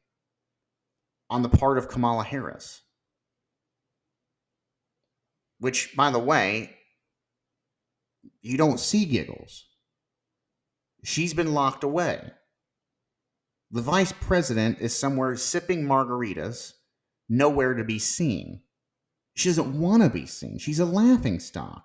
[1.29, 2.81] on the part of Kamala Harris.
[5.59, 6.75] Which, by the way,
[8.41, 9.65] you don't see giggles.
[11.03, 12.31] She's been locked away.
[13.73, 16.73] The vice president is somewhere sipping margaritas,
[17.27, 18.61] nowhere to be seen.
[19.33, 20.59] She doesn't want to be seen.
[20.59, 21.83] She's a laughing stock.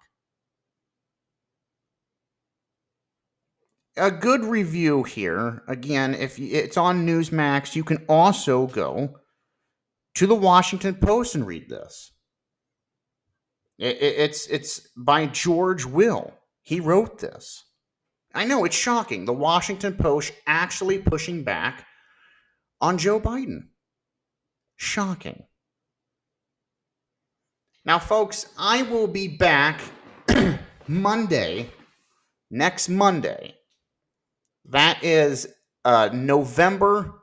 [3.97, 5.63] A good review here.
[5.67, 9.21] Again, if it's on Newsmax, you can also go
[10.17, 12.13] to the Washington Post and read this.
[13.79, 16.35] It, it, it's it's by George Will.
[16.61, 17.65] He wrote this.
[18.35, 19.25] I know it's shocking.
[19.25, 21.87] The Washington Post actually pushing back
[22.81, 23.69] on Joe Biden.
[24.77, 25.45] Shocking.
[27.85, 29.81] Now, folks, I will be back
[30.89, 31.71] Monday,
[32.51, 33.55] next Monday.
[34.67, 35.49] That is
[35.85, 37.15] uh, November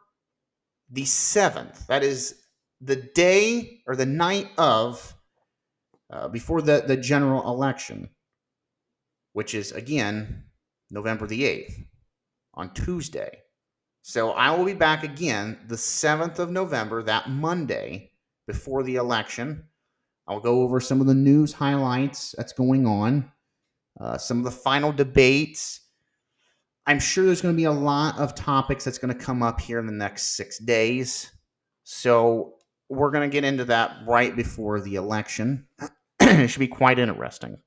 [0.89, 1.85] the 7th.
[1.87, 2.41] That is
[2.81, 5.13] the day or the night of,
[6.11, 8.09] uh, before the, the general election,
[9.33, 10.44] which is again
[10.91, 11.85] November the 8th
[12.53, 13.39] on Tuesday.
[14.01, 18.11] So I will be back again the 7th of November, that Monday
[18.47, 19.63] before the election.
[20.27, 23.31] I'll go over some of the news highlights that's going on,
[23.99, 25.81] uh, some of the final debates.
[26.87, 29.59] I'm sure there's going to be a lot of topics that's going to come up
[29.59, 31.31] here in the next six days.
[31.83, 32.55] So
[32.89, 35.67] we're going to get into that right before the election.
[36.19, 37.57] it should be quite interesting.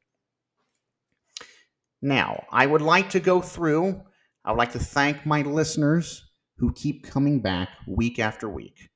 [2.01, 4.01] Now, I would like to go through,
[4.45, 6.25] I would like to thank my listeners
[6.57, 8.89] who keep coming back week after week.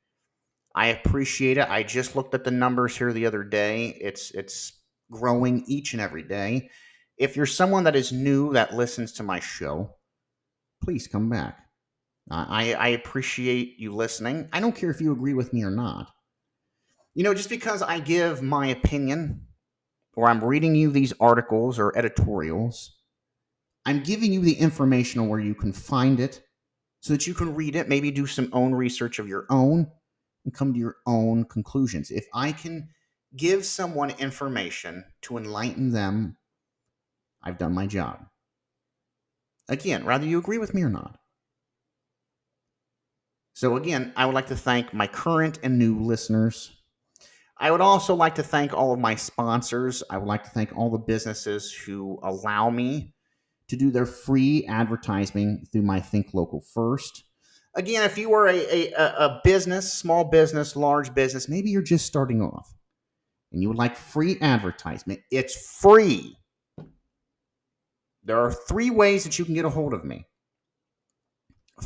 [0.75, 1.69] I appreciate it.
[1.69, 3.89] I just looked at the numbers here the other day.
[4.01, 4.73] It's it's
[5.11, 6.71] growing each and every day.
[7.19, 9.97] If you're someone that is new that listens to my show,
[10.83, 11.59] please come back.
[12.31, 14.49] I, I appreciate you listening.
[14.53, 16.09] I don't care if you agree with me or not.
[17.15, 19.47] You know, just because I give my opinion
[20.15, 22.97] or I'm reading you these articles or editorials,
[23.85, 26.43] I'm giving you the information on where you can find it
[27.01, 29.91] so that you can read it, maybe do some own research of your own,
[30.45, 32.11] and come to your own conclusions.
[32.11, 32.89] If I can
[33.37, 36.37] give someone information to enlighten them,
[37.43, 38.27] I've done my job.
[39.69, 41.19] Again, whether you agree with me or not.
[43.55, 46.82] So, again, I would like to thank my current and new listeners.
[47.63, 50.03] I would also like to thank all of my sponsors.
[50.11, 53.15] I would like to thank all the businesses who allow me
[53.69, 57.23] to do their free advertising through my Think Local First.
[57.77, 62.05] Again, if you are a, a, a business, small business, large business, maybe you're just
[62.05, 62.75] starting off
[63.53, 66.37] and you would like free advertisement, it's free.
[68.25, 70.27] There are three ways that you can get a hold of me.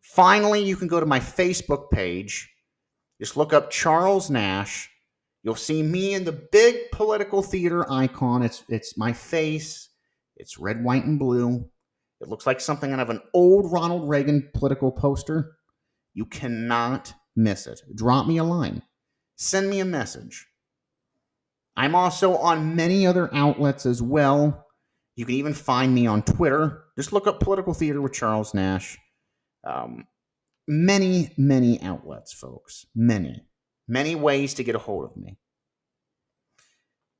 [0.00, 2.52] Finally, you can go to my Facebook page.
[3.20, 4.90] Just look up Charles Nash.
[5.44, 8.42] You'll see me in the big political theater icon.
[8.42, 9.88] It's it's my face.
[10.36, 11.70] It's red, white, and blue.
[12.20, 15.58] It looks like something out of an old Ronald Reagan political poster.
[16.20, 17.80] You cannot miss it.
[17.94, 18.82] Drop me a line.
[19.36, 20.46] Send me a message.
[21.78, 24.66] I'm also on many other outlets as well.
[25.16, 26.84] You can even find me on Twitter.
[26.98, 28.98] Just look up Political Theater with Charles Nash.
[29.66, 30.08] Um,
[30.68, 32.84] many, many outlets, folks.
[32.94, 33.40] Many.
[33.88, 35.38] Many ways to get a hold of me.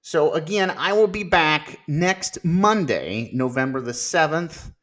[0.02, 4.74] So, again, I will be back next Monday, November the 7th.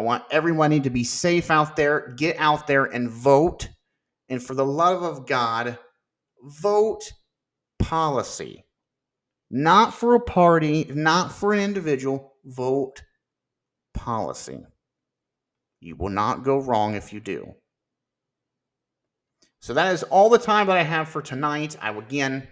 [0.00, 2.14] I want everybody to be safe out there.
[2.16, 3.68] Get out there and vote.
[4.30, 5.78] And for the love of God,
[6.42, 7.02] vote
[7.78, 8.64] policy.
[9.50, 12.32] Not for a party, not for an individual.
[12.46, 13.02] Vote
[13.92, 14.64] policy.
[15.80, 17.52] You will not go wrong if you do.
[19.60, 21.76] So that is all the time that I have for tonight.
[21.78, 22.48] I will again,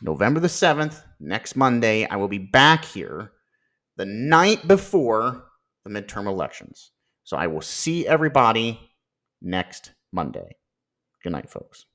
[0.00, 3.32] November the 7th, next Monday, I will be back here
[3.98, 5.49] the night before
[5.84, 6.92] the midterm elections.
[7.24, 8.80] So I will see everybody
[9.40, 10.56] next Monday.
[11.22, 11.86] Good night, folks.